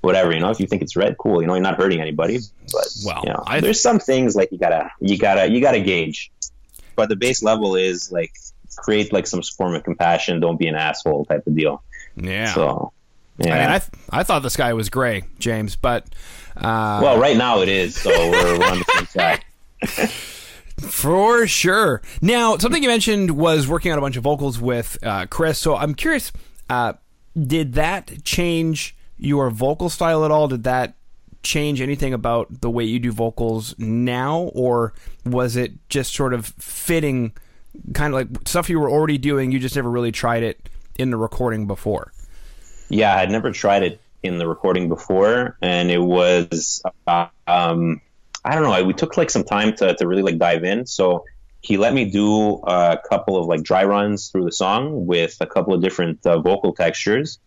whatever. 0.00 0.32
You 0.32 0.40
know, 0.40 0.50
if 0.50 0.60
you 0.60 0.66
think 0.66 0.82
it's 0.82 0.96
red, 0.96 1.16
cool. 1.18 1.40
You 1.40 1.46
know, 1.46 1.54
you're 1.54 1.62
not 1.62 1.76
hurting 1.76 2.00
anybody. 2.00 2.38
But 2.72 2.86
well, 3.04 3.22
you 3.24 3.30
know, 3.30 3.42
I... 3.46 3.60
there's 3.60 3.80
some 3.80 3.98
things 3.98 4.34
like 4.36 4.52
you 4.52 4.58
gotta, 4.58 4.90
you 5.00 5.18
gotta, 5.18 5.50
you 5.50 5.60
gotta 5.60 5.80
gauge. 5.80 6.30
But 6.96 7.08
the 7.08 7.16
base 7.16 7.42
level 7.42 7.76
is 7.76 8.12
like 8.12 8.32
create 8.76 9.12
like 9.12 9.26
some 9.26 9.42
form 9.42 9.74
of 9.74 9.84
compassion. 9.84 10.40
Don't 10.40 10.58
be 10.58 10.68
an 10.68 10.74
asshole 10.74 11.24
type 11.26 11.46
of 11.46 11.54
deal. 11.54 11.82
Yeah. 12.16 12.52
So. 12.54 12.92
Yeah. 13.38 13.54
I 13.54 13.58
mean, 13.58 13.68
I, 13.68 13.78
th- 13.80 13.90
I 14.10 14.22
thought 14.22 14.42
the 14.42 14.50
sky 14.50 14.74
was 14.74 14.90
gray, 14.90 15.24
James, 15.40 15.74
but 15.74 16.04
uh... 16.56 17.00
well, 17.02 17.18
right 17.18 17.36
now 17.36 17.62
it 17.62 17.68
is. 17.68 17.96
So 17.96 18.10
we're, 18.10 18.58
we're 18.58 18.70
on 18.70 18.78
the 18.78 18.84
same 18.94 19.06
track. 19.06 19.44
For 20.90 21.46
sure. 21.46 22.02
Now, 22.20 22.56
something 22.56 22.82
you 22.82 22.88
mentioned 22.88 23.32
was 23.32 23.68
working 23.68 23.92
on 23.92 23.98
a 23.98 24.00
bunch 24.00 24.16
of 24.16 24.22
vocals 24.22 24.58
with 24.58 24.98
uh, 25.02 25.26
Chris. 25.26 25.58
So 25.58 25.76
I'm 25.76 25.94
curious, 25.94 26.32
uh, 26.70 26.94
did 27.40 27.74
that 27.74 28.24
change 28.24 28.96
your 29.16 29.50
vocal 29.50 29.88
style 29.88 30.24
at 30.24 30.30
all? 30.30 30.48
Did 30.48 30.64
that 30.64 30.94
change 31.42 31.80
anything 31.80 32.14
about 32.14 32.60
the 32.60 32.70
way 32.70 32.84
you 32.84 32.98
do 32.98 33.12
vocals 33.12 33.74
now, 33.78 34.50
or 34.54 34.94
was 35.24 35.56
it 35.56 35.72
just 35.88 36.14
sort 36.14 36.32
of 36.32 36.46
fitting, 36.46 37.32
kind 37.92 38.14
of 38.14 38.20
like 38.20 38.48
stuff 38.48 38.70
you 38.70 38.80
were 38.80 38.90
already 38.90 39.18
doing? 39.18 39.52
You 39.52 39.58
just 39.58 39.76
never 39.76 39.90
really 39.90 40.12
tried 40.12 40.42
it 40.42 40.68
in 40.98 41.10
the 41.10 41.16
recording 41.16 41.66
before. 41.66 42.12
Yeah, 42.88 43.16
I'd 43.16 43.30
never 43.30 43.52
tried 43.52 43.82
it 43.82 44.00
in 44.22 44.38
the 44.38 44.48
recording 44.48 44.88
before, 44.88 45.56
and 45.60 45.90
it 45.90 45.98
was 45.98 46.82
um, 47.46 48.00
I 48.44 48.54
don't 48.54 48.64
know. 48.64 48.84
We 48.84 48.92
took 48.92 49.16
like 49.16 49.30
some 49.30 49.44
time 49.44 49.74
to, 49.76 49.94
to 49.94 50.06
really 50.06 50.22
like 50.22 50.38
dive 50.38 50.64
in. 50.64 50.86
So 50.86 51.24
he 51.60 51.78
let 51.78 51.94
me 51.94 52.04
do 52.04 52.56
a 52.58 52.98
couple 53.08 53.38
of 53.38 53.46
like 53.46 53.62
dry 53.62 53.84
runs 53.84 54.28
through 54.28 54.44
the 54.44 54.52
song 54.52 55.06
with 55.06 55.36
a 55.40 55.46
couple 55.46 55.72
of 55.72 55.80
different 55.80 56.24
uh, 56.26 56.40
vocal 56.40 56.74
textures. 56.74 57.38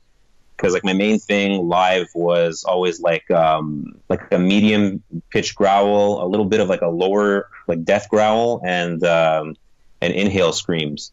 Because 0.56 0.74
like 0.74 0.84
my 0.84 0.94
main 0.94 1.20
thing 1.20 1.68
live 1.68 2.08
was 2.16 2.64
always 2.64 3.00
like 3.00 3.30
um, 3.30 4.00
like 4.10 4.32
a 4.32 4.40
medium 4.40 5.04
pitch 5.30 5.54
growl, 5.54 6.24
a 6.24 6.26
little 6.26 6.48
bit 6.48 6.62
of 6.62 6.68
like 6.68 6.82
a 6.82 6.88
lower 6.88 7.48
like 7.68 7.84
death 7.84 8.10
growl, 8.10 8.62
and 8.66 9.04
um, 9.04 9.56
and 10.02 10.14
inhale 10.14 10.52
screams. 10.52 11.12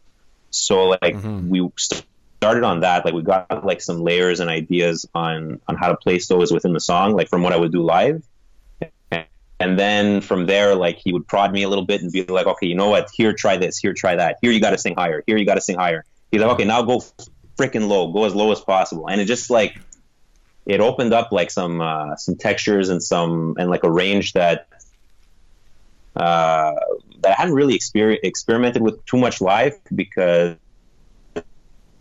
So 0.49 0.85
like 0.85 1.01
mm-hmm. 1.03 1.49
we 1.49 1.69
started 1.77 2.63
on 2.63 2.79
that. 2.79 3.05
Like 3.05 3.13
we 3.13 3.21
got 3.21 3.63
like 3.63 3.81
some 3.81 3.99
layers 3.99 4.39
and 4.39 4.49
ideas 4.49 5.05
on 5.13 5.61
on 5.67 5.75
how 5.75 5.89
to 5.89 5.95
place 5.95 6.27
those 6.27 6.51
within 6.51 6.73
the 6.73 6.79
song, 6.79 7.13
like 7.13 7.29
from 7.29 7.43
what 7.43 7.53
I 7.53 7.57
would 7.57 7.71
do 7.71 7.83
live 7.83 8.23
and 9.59 9.79
then 9.79 10.21
from 10.21 10.45
there, 10.45 10.75
like 10.75 10.97
he 10.97 11.13
would 11.13 11.27
prod 11.27 11.51
me 11.51 11.63
a 11.63 11.69
little 11.69 11.85
bit 11.85 12.01
and 12.01 12.11
be 12.11 12.23
like, 12.25 12.45
okay, 12.45 12.67
you 12.67 12.75
know 12.75 12.89
what? 12.89 13.09
Here, 13.13 13.33
try 13.33 13.57
this. 13.57 13.77
Here, 13.77 13.93
try 13.93 14.15
that. 14.15 14.37
Here, 14.41 14.51
you 14.51 14.59
got 14.59 14.71
to 14.71 14.77
sing 14.77 14.95
higher. 14.95 15.23
Here, 15.25 15.37
you 15.37 15.45
got 15.45 15.55
to 15.55 15.61
sing 15.61 15.77
higher. 15.77 16.03
He's 16.31 16.41
like, 16.41 16.51
okay, 16.51 16.65
now 16.65 16.81
go 16.81 17.01
freaking 17.57 17.87
low. 17.87 18.11
Go 18.11 18.25
as 18.25 18.35
low 18.35 18.51
as 18.51 18.59
possible. 18.59 19.07
And 19.09 19.21
it 19.21 19.25
just 19.25 19.49
like 19.49 19.79
it 20.65 20.81
opened 20.81 21.13
up 21.13 21.31
like 21.31 21.51
some 21.51 21.79
uh, 21.79 22.17
some 22.17 22.35
textures 22.35 22.89
and 22.89 23.01
some 23.01 23.55
and 23.57 23.69
like 23.69 23.83
a 23.83 23.91
range 23.91 24.33
that 24.33 24.67
uh, 26.17 26.73
that 27.21 27.31
I 27.31 27.41
hadn't 27.41 27.53
really 27.53 27.77
exper- 27.77 28.19
experimented 28.23 28.81
with 28.81 29.05
too 29.05 29.17
much 29.17 29.39
live 29.39 29.73
because 29.93 30.57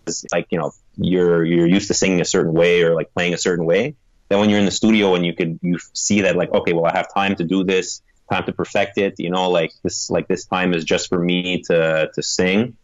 it's 0.07 0.25
like 0.33 0.49
you 0.51 0.59
know 0.59 0.73
you're 0.97 1.45
you're 1.45 1.67
used 1.67 1.89
to 1.89 1.95
singing 1.95 2.21
a 2.21 2.25
certain 2.25 2.53
way 2.53 2.83
or 2.83 2.95
like 2.95 3.15
playing 3.15 3.33
a 3.33 3.39
certain 3.39 3.65
way 3.65 3.95
then 4.35 4.41
when 4.41 4.51
you're 4.51 4.59
in 4.59 4.65
the 4.65 4.71
studio 4.73 5.15
and 5.15 5.25
you 5.25 5.33
could 5.33 5.61
you 5.63 5.79
see 5.93 6.23
that 6.23 6.35
like 6.35 6.53
okay 6.53 6.73
well 6.73 6.87
i 6.87 6.97
have 6.97 7.07
time 7.15 7.37
to 7.37 7.45
do 7.45 7.63
this 7.63 8.03
time 8.31 8.45
to 8.45 8.53
perfect 8.53 8.99
it 8.99 9.15
you 9.19 9.31
know 9.31 9.49
like 9.49 9.73
this 9.85 10.11
like 10.11 10.27
this 10.27 10.45
time 10.45 10.75
is 10.75 10.85
just 10.85 11.09
for 11.09 11.19
me 11.19 11.63
to 11.63 12.11
to 12.13 12.23
sing 12.23 12.77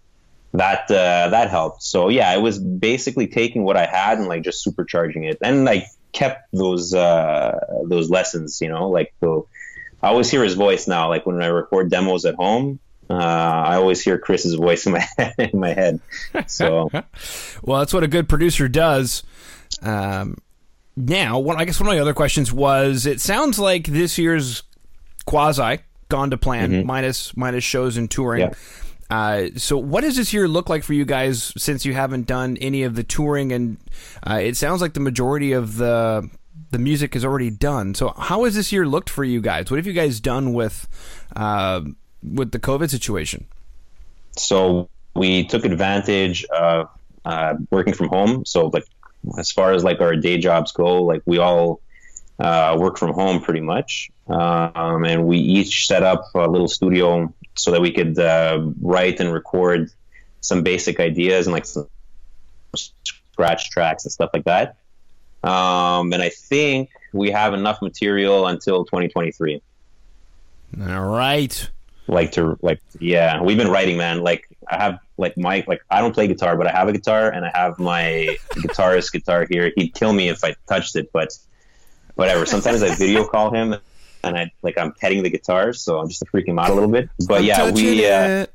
that 0.53 0.91
uh, 0.91 1.29
that 1.31 1.51
helped 1.51 1.83
so 1.83 2.09
yeah 2.09 2.33
it 2.35 2.41
was 2.41 2.59
basically 2.59 3.27
taking 3.27 3.65
what 3.65 3.77
i 3.77 3.85
had 3.85 4.19
and 4.19 4.29
like 4.29 4.43
just 4.43 4.65
supercharging 4.65 5.29
it 5.29 5.39
and 5.43 5.65
like 5.65 5.85
kept 6.13 6.47
those 6.53 6.95
uh 6.95 7.59
those 7.89 8.11
lessons 8.11 8.61
you 8.61 8.69
know 8.69 8.89
like 8.89 9.13
the 9.21 9.43
i 10.03 10.09
always 10.09 10.31
hear 10.31 10.45
his 10.45 10.55
voice 10.55 10.87
now 10.87 11.09
like 11.09 11.27
when 11.27 11.43
i 11.43 11.47
record 11.47 11.91
demos 11.91 12.25
at 12.25 12.37
home 12.37 12.79
Uh, 13.11 13.15
I 13.73 13.75
always 13.75 14.01
hear 14.01 14.19
Chris's 14.19 14.55
voice 14.55 14.87
in 14.87 14.93
my 14.93 15.05
head, 15.19 15.35
in 15.37 15.59
my 15.59 15.75
head. 15.75 15.99
So, 16.47 16.91
well, 17.65 17.81
that's 17.81 17.93
what 17.93 18.05
a 18.05 18.07
good 18.07 18.29
producer 18.29 18.69
does. 18.69 19.25
Um, 19.83 20.39
now, 21.09 21.39
what 21.39 21.57
I 21.57 21.65
guess 21.65 21.81
one 21.81 21.89
of 21.89 21.95
my 21.95 22.01
other 22.01 22.15
questions 22.15 22.53
was: 22.53 23.07
It 23.07 23.21
sounds 23.21 23.59
like 23.59 23.87
this 23.87 24.19
year's 24.19 24.63
quasi 25.27 25.79
gone 26.09 26.31
to 26.31 26.37
plan, 26.37 26.71
mm-hmm. 26.71 26.87
minus 26.87 27.37
minus 27.37 27.65
shows 27.65 27.97
and 27.97 28.11
touring. 28.11 28.43
Yeah. 28.43 28.55
Uh, 29.11 29.49
so, 29.57 29.77
what 29.77 30.03
does 30.03 30.17
this 30.17 30.33
year 30.33 30.47
look 30.47 30.69
like 30.69 30.85
for 30.85 30.93
you 30.93 31.05
guys 31.05 31.53
since 31.57 31.85
you 31.85 31.95
haven't 31.95 32.27
done 32.27 32.57
any 32.61 32.85
of 32.85 32.95
the 32.95 33.03
touring? 33.03 33.53
And 33.53 33.79
uh, 34.29 34.41
it 34.43 34.57
sounds 34.57 34.81
like 34.81 34.95
the 34.95 35.01
majority 35.01 35.53
of 35.53 35.77
the 35.77 36.31
the 36.71 36.79
music 36.79 37.17
is 37.17 37.25
already 37.25 37.51
done. 37.51 37.95
So, 37.95 38.11
how 38.11 38.45
has 38.45 38.55
this 38.55 38.71
year 38.71 38.87
looked 38.87 39.11
for 39.11 39.25
you 39.25 39.41
guys? 39.41 39.71
What 39.71 39.79
have 39.79 39.87
you 39.87 39.93
guys 39.93 40.21
done 40.21 40.53
with 40.53 40.87
uh, 41.35 41.81
with 42.23 42.53
the 42.53 42.61
COVID 42.61 42.91
situation? 42.91 43.47
So, 44.37 44.89
we 45.15 45.45
took 45.45 45.65
advantage 45.65 46.45
of 46.45 46.89
uh, 47.25 47.55
working 47.71 47.95
from 47.95 48.09
home. 48.09 48.45
So, 48.45 48.69
like 48.69 48.85
as 49.39 49.51
far 49.51 49.73
as 49.73 49.85
like 49.85 50.01
our 50.01 50.17
day 50.17 50.39
jobs 50.39 50.73
go, 50.73 51.03
like 51.03 51.23
we 51.27 51.39
all 51.39 51.81
uh, 52.39 52.77
work 52.79 52.99
from 52.99 53.13
home 53.13 53.41
pretty 53.41 53.61
much, 53.61 54.11
um, 54.29 55.05
and 55.05 55.27
we 55.27 55.39
each 55.39 55.87
set 55.87 56.03
up 56.03 56.25
a 56.35 56.49
little 56.49 56.69
studio 56.69 57.33
so 57.55 57.71
that 57.73 57.81
we 57.81 57.93
could 57.93 58.19
uh, 58.19 58.61
write 58.81 59.21
and 59.21 59.33
record 59.33 59.91
some 60.41 60.63
basic 60.63 61.01
ideas 61.01 61.47
and 61.47 61.53
like 61.53 61.67
some 61.67 61.87
scratch 63.05 63.71
tracks 63.71 64.05
and 64.05 64.13
stuff 64.13 64.31
like 64.33 64.45
that. 64.45 64.77
Um, 65.43 66.13
and 66.13 66.23
I 66.23 66.31
think 66.31 66.91
we 67.13 67.31
have 67.31 67.55
enough 67.55 67.81
material 67.83 68.47
until 68.47 68.85
2023. 68.85 69.63
All 70.81 71.01
right. 71.07 71.71
Like 72.11 72.33
to 72.33 72.59
like, 72.61 72.81
yeah, 72.99 73.41
we've 73.41 73.57
been 73.57 73.71
writing, 73.71 73.97
man. 73.97 74.21
Like 74.21 74.49
I 74.69 74.83
have 74.83 74.99
like 75.17 75.37
my 75.37 75.65
like 75.67 75.83
I 75.91 76.01
don't 76.01 76.13
play 76.13 76.27
guitar, 76.27 76.57
but 76.57 76.67
I 76.67 76.73
have 76.73 76.89
a 76.89 76.93
guitar 76.93 77.31
and 77.31 77.47
I 77.47 77.51
have 77.55 77.79
my 77.79 78.37
guitarist 78.51 79.13
guitar 79.13 79.47
here. 79.49 79.73
He'd 79.77 79.95
kill 79.95 80.13
me 80.13 80.29
if 80.29 80.43
I 80.43 80.57
touched 80.69 80.97
it, 80.97 81.11
but 81.13 81.29
whatever. 82.17 82.47
Sometimes 82.47 82.83
I 82.83 82.95
video 82.95 83.25
call 83.27 83.55
him 83.55 83.77
and 84.23 84.37
I 84.37 84.51
like 84.63 84.79
I'm 84.79 84.93
petting 84.93 85.23
the 85.23 85.31
guitar, 85.31 85.73
so 85.73 85.99
I'm 85.99 86.09
just 86.09 86.25
freaking 86.27 86.49
him 86.49 86.59
out 86.59 86.71
a 86.71 86.75
little 86.75 86.91
bit. 86.91 87.09
But 87.27 87.39
I'm 87.41 87.45
yeah, 87.45 87.71
we. 87.71 88.07
Uh, 88.07 88.47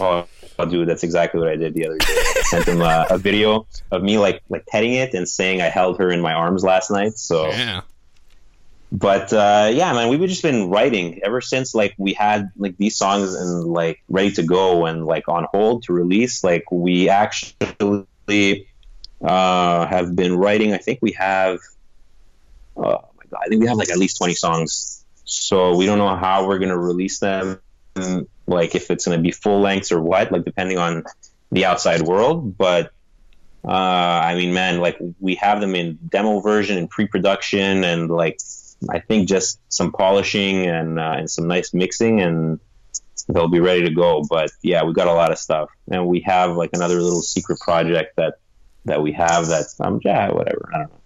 oh, 0.00 0.26
oh, 0.58 0.64
dude, 0.66 0.88
that's 0.88 1.04
exactly 1.04 1.40
what 1.40 1.48
I 1.48 1.56
did 1.56 1.74
the 1.74 1.86
other 1.86 1.98
day. 1.98 2.06
I 2.08 2.42
sent 2.44 2.66
him 2.66 2.82
uh, 2.82 3.06
a 3.10 3.18
video 3.18 3.66
of 3.90 4.02
me 4.02 4.18
like 4.18 4.42
like 4.48 4.66
petting 4.66 4.94
it 4.94 5.14
and 5.14 5.28
saying 5.28 5.60
I 5.60 5.68
held 5.68 5.98
her 5.98 6.10
in 6.10 6.20
my 6.20 6.32
arms 6.32 6.64
last 6.64 6.90
night. 6.90 7.18
So 7.18 7.48
yeah. 7.48 7.82
But 8.92 9.32
uh, 9.32 9.70
yeah, 9.72 9.92
man, 9.92 10.08
we've 10.08 10.20
just 10.28 10.42
been 10.42 10.68
writing 10.68 11.20
ever 11.22 11.40
since 11.40 11.74
like 11.74 11.94
we 11.96 12.12
had 12.12 12.50
like 12.56 12.76
these 12.76 12.96
songs 12.96 13.34
and 13.34 13.64
like 13.64 14.02
ready 14.08 14.32
to 14.32 14.42
go 14.42 14.86
and 14.86 15.06
like 15.06 15.28
on 15.28 15.46
hold 15.52 15.84
to 15.84 15.92
release. 15.92 16.42
Like 16.42 16.64
we 16.72 17.08
actually 17.08 18.66
uh, 19.22 19.86
have 19.86 20.16
been 20.16 20.36
writing. 20.36 20.72
I 20.72 20.78
think 20.78 20.98
we 21.02 21.12
have. 21.12 21.58
Uh, 22.76 22.98
I 23.38 23.46
think 23.48 23.60
we 23.60 23.68
have 23.68 23.76
like 23.76 23.90
at 23.90 23.98
least 23.98 24.16
20 24.16 24.34
songs. 24.34 25.04
So 25.24 25.76
we 25.76 25.86
don't 25.86 25.98
know 25.98 26.16
how 26.16 26.48
we're 26.48 26.58
to 26.58 26.76
release 26.76 27.20
them, 27.20 27.60
like 28.48 28.74
if 28.74 28.90
it's 28.90 29.04
to 29.04 29.18
be 29.18 29.30
full 29.30 29.60
lengths 29.60 29.92
or 29.92 30.00
what, 30.00 30.32
like 30.32 30.44
depending 30.44 30.78
on 30.78 31.04
the 31.52 31.66
outside 31.66 32.02
world. 32.02 32.58
But 32.58 32.92
uh, 33.64 33.70
I 33.70 34.34
mean, 34.34 34.52
man, 34.52 34.80
like 34.80 34.98
we 35.20 35.36
have 35.36 35.60
them 35.60 35.76
in 35.76 36.00
demo 36.08 36.40
version 36.40 36.76
and 36.78 36.90
pre-production, 36.90 37.84
and 37.84 38.10
like 38.10 38.40
I 38.88 39.00
think 39.00 39.28
just 39.28 39.60
some 39.68 39.92
polishing 39.92 40.66
and 40.66 40.98
uh, 40.98 41.14
and 41.18 41.30
some 41.30 41.46
nice 41.46 41.74
mixing, 41.74 42.20
and 42.20 42.60
they'll 43.28 43.48
be 43.48 43.60
ready 43.60 43.82
to 43.82 43.90
go. 43.90 44.22
But 44.28 44.50
yeah, 44.62 44.84
we 44.84 44.92
got 44.92 45.08
a 45.08 45.12
lot 45.12 45.32
of 45.32 45.38
stuff, 45.38 45.70
and 45.90 46.06
we 46.06 46.20
have 46.20 46.56
like 46.56 46.70
another 46.72 47.00
little 47.00 47.22
secret 47.22 47.60
project 47.60 48.16
that 48.16 48.34
that 48.86 49.02
we 49.02 49.12
have 49.12 49.46
that 49.48 49.66
um 49.80 50.00
yeah 50.02 50.30
whatever 50.30 50.70
I 50.72 50.78
don't 50.78 50.90
know 50.90 51.00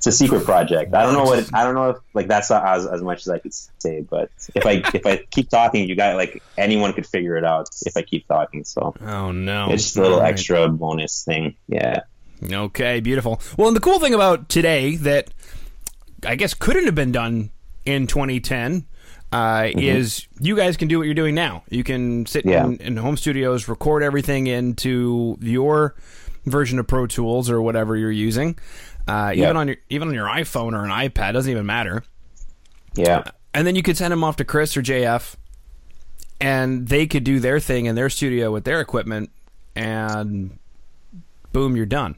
it's 0.00 0.06
a 0.06 0.12
secret 0.12 0.46
project. 0.46 0.94
I 0.94 1.02
don't 1.02 1.12
know 1.12 1.24
what 1.24 1.40
it, 1.40 1.50
I 1.52 1.62
don't 1.62 1.74
know 1.74 1.90
if 1.90 1.98
like 2.14 2.26
that's 2.26 2.50
as 2.50 2.86
as 2.86 3.02
much 3.02 3.20
as 3.20 3.28
I 3.28 3.38
could 3.38 3.52
say, 3.52 4.00
but 4.00 4.30
if 4.54 4.64
I 4.64 4.82
if 4.94 5.04
I 5.04 5.18
keep 5.18 5.50
talking, 5.50 5.86
you 5.86 5.94
got 5.94 6.16
like 6.16 6.42
anyone 6.56 6.94
could 6.94 7.06
figure 7.06 7.36
it 7.36 7.44
out 7.44 7.68
if 7.84 7.98
I 7.98 8.00
keep 8.00 8.26
talking. 8.26 8.64
So 8.64 8.94
oh 8.98 9.30
no, 9.30 9.70
it's 9.70 9.82
just 9.82 9.98
a 9.98 10.00
little 10.00 10.20
right. 10.20 10.32
extra 10.32 10.70
bonus 10.70 11.22
thing. 11.22 11.54
Yeah. 11.68 12.00
Okay, 12.50 13.00
beautiful. 13.00 13.42
Well, 13.58 13.68
and 13.68 13.76
the 13.76 13.80
cool 13.80 13.98
thing 13.98 14.14
about 14.14 14.48
today 14.48 14.96
that 14.96 15.34
I 16.24 16.36
guess 16.36 16.54
couldn't 16.54 16.86
have 16.86 16.94
been 16.94 17.12
done 17.12 17.50
in 17.84 18.06
2010 18.06 18.86
uh, 19.32 19.62
mm-hmm. 19.62 19.78
is 19.78 20.26
you 20.40 20.56
guys 20.56 20.76
can 20.76 20.88
do 20.88 20.98
what 20.98 21.04
you're 21.04 21.14
doing 21.14 21.34
now. 21.34 21.62
You 21.70 21.84
can 21.84 22.26
sit 22.26 22.44
yeah. 22.44 22.64
in, 22.64 22.76
in 22.78 22.96
home 22.96 23.16
studios, 23.16 23.68
record 23.68 24.02
everything 24.02 24.46
into 24.46 25.38
your 25.40 25.94
version 26.46 26.78
of 26.78 26.86
Pro 26.86 27.06
Tools 27.06 27.50
or 27.50 27.62
whatever 27.62 27.96
you're 27.96 28.10
using. 28.10 28.58
Uh, 29.06 29.32
even 29.34 29.56
on 29.56 29.68
your 29.68 29.76
even 29.88 30.08
on 30.08 30.14
your 30.14 30.26
iPhone 30.26 30.72
or 30.72 30.84
an 30.84 30.90
iPad 30.90 31.32
doesn't 31.32 31.50
even 31.50 31.66
matter. 31.66 32.02
Yeah. 32.94 33.24
And 33.54 33.66
then 33.66 33.74
you 33.74 33.82
could 33.82 33.96
send 33.96 34.12
them 34.12 34.22
off 34.22 34.36
to 34.36 34.44
Chris 34.44 34.76
or 34.76 34.82
JF, 34.82 35.34
and 36.40 36.86
they 36.86 37.06
could 37.06 37.24
do 37.24 37.40
their 37.40 37.58
thing 37.58 37.86
in 37.86 37.96
their 37.96 38.08
studio 38.08 38.52
with 38.52 38.64
their 38.64 38.80
equipment, 38.80 39.30
and 39.74 40.56
boom, 41.52 41.76
you're 41.76 41.86
done. 41.86 42.14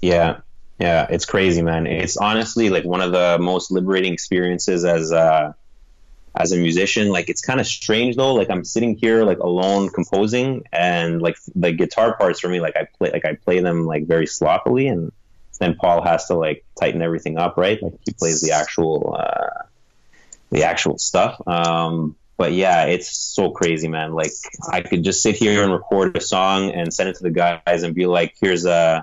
Yeah, 0.00 0.40
yeah, 0.78 1.06
it's 1.08 1.24
crazy, 1.24 1.62
man. 1.62 1.86
It's 1.86 2.16
honestly 2.16 2.70
like 2.70 2.84
one 2.84 3.00
of 3.00 3.12
the 3.12 3.38
most 3.40 3.70
liberating 3.70 4.12
experiences 4.12 4.84
as 4.84 5.12
a 5.12 5.54
as 6.36 6.52
a 6.52 6.56
musician. 6.56 7.08
Like 7.08 7.28
it's 7.28 7.40
kind 7.40 7.60
of 7.60 7.66
strange 7.66 8.16
though. 8.16 8.34
Like 8.34 8.50
I'm 8.50 8.64
sitting 8.64 8.96
here 8.96 9.24
like 9.24 9.38
alone 9.38 9.90
composing, 9.90 10.64
and 10.72 11.22
like 11.22 11.36
the 11.54 11.72
guitar 11.72 12.16
parts 12.16 12.40
for 12.40 12.48
me, 12.48 12.60
like 12.60 12.76
I 12.76 12.88
play 12.98 13.10
like 13.12 13.24
I 13.24 13.34
play 13.34 13.60
them 13.60 13.86
like 13.86 14.06
very 14.06 14.26
sloppily 14.26 14.88
and 14.88 15.12
then 15.60 15.76
Paul 15.76 16.02
has 16.02 16.26
to 16.26 16.34
like 16.34 16.64
tighten 16.78 17.02
everything 17.02 17.38
up, 17.38 17.56
right? 17.56 17.80
Like 17.82 17.94
he 18.04 18.12
plays 18.12 18.40
the 18.40 18.52
actual 18.52 19.16
uh, 19.18 19.64
the 20.50 20.64
actual 20.64 20.98
stuff. 20.98 21.40
Um, 21.46 22.16
but 22.36 22.52
yeah, 22.52 22.86
it's 22.86 23.16
so 23.16 23.50
crazy, 23.50 23.88
man. 23.88 24.12
Like 24.12 24.32
I 24.70 24.80
could 24.80 25.04
just 25.04 25.22
sit 25.22 25.36
here 25.36 25.62
and 25.62 25.72
record 25.72 26.16
a 26.16 26.20
song 26.20 26.72
and 26.72 26.92
send 26.92 27.08
it 27.08 27.16
to 27.16 27.22
the 27.22 27.30
guys 27.30 27.82
and 27.84 27.94
be 27.94 28.06
like, 28.06 28.34
"Here's 28.40 28.66
a 28.66 28.72
uh, 28.72 29.02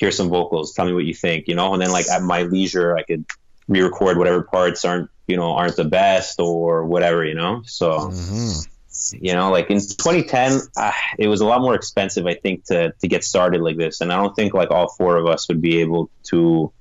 here's 0.00 0.16
some 0.16 0.30
vocals. 0.30 0.72
Tell 0.72 0.86
me 0.86 0.92
what 0.92 1.04
you 1.04 1.14
think," 1.14 1.46
you 1.46 1.54
know. 1.54 1.72
And 1.72 1.80
then 1.80 1.92
like 1.92 2.08
at 2.08 2.22
my 2.22 2.42
leisure, 2.42 2.96
I 2.96 3.02
could 3.02 3.24
re-record 3.68 4.18
whatever 4.18 4.42
parts 4.42 4.84
aren't 4.84 5.10
you 5.28 5.36
know 5.36 5.52
aren't 5.52 5.76
the 5.76 5.84
best 5.84 6.40
or 6.40 6.84
whatever, 6.84 7.24
you 7.24 7.34
know. 7.34 7.62
So. 7.66 8.10
Mm-hmm 8.10 8.70
you 9.12 9.32
know, 9.32 9.50
like 9.50 9.70
in 9.70 9.78
2010, 9.78 10.60
uh, 10.76 10.92
it 11.18 11.28
was 11.28 11.40
a 11.40 11.46
lot 11.46 11.60
more 11.60 11.74
expensive, 11.74 12.26
I 12.26 12.34
think, 12.34 12.64
to 12.66 12.92
to 13.00 13.08
get 13.08 13.24
started 13.24 13.60
like 13.60 13.76
this, 13.76 14.00
and 14.00 14.12
I 14.12 14.16
don't 14.16 14.34
think 14.34 14.52
like 14.52 14.70
all 14.70 14.88
four 14.88 15.16
of 15.16 15.26
us 15.26 15.48
would 15.48 15.60
be 15.60 15.80
able 15.80 16.10
to 16.24 16.72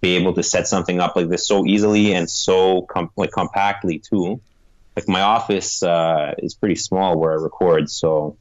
be 0.00 0.16
able 0.16 0.34
to 0.34 0.42
set 0.42 0.68
something 0.68 1.00
up 1.00 1.16
like 1.16 1.28
this 1.28 1.46
so 1.46 1.66
easily 1.66 2.12
and 2.12 2.30
so 2.30 2.82
com- 2.82 3.10
like 3.16 3.32
compactly 3.32 3.98
too. 3.98 4.40
Like 4.94 5.08
my 5.08 5.22
office 5.22 5.82
uh, 5.82 6.34
is 6.38 6.54
pretty 6.54 6.76
small 6.76 7.18
where 7.18 7.32
I 7.32 7.42
record, 7.42 7.90
so 7.90 8.36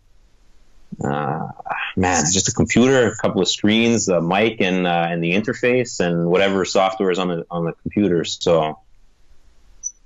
uh, 1.04 1.48
man, 1.96 2.22
it's 2.22 2.34
just 2.34 2.48
a 2.48 2.54
computer, 2.54 3.08
a 3.08 3.16
couple 3.16 3.42
of 3.42 3.50
screens, 3.50 4.08
a 4.08 4.22
mic, 4.22 4.62
and 4.62 4.88
uh, 4.88 5.08
and 5.10 5.24
the 5.24 5.34
interface, 5.34 6.00
and 6.00 6.28
whatever 6.28 6.66
software 6.66 7.12
is 7.12 7.20
on 7.20 7.28
the 7.28 7.46
on 7.52 7.66
the 7.66 7.74
computer. 7.74 8.24
So 8.24 8.80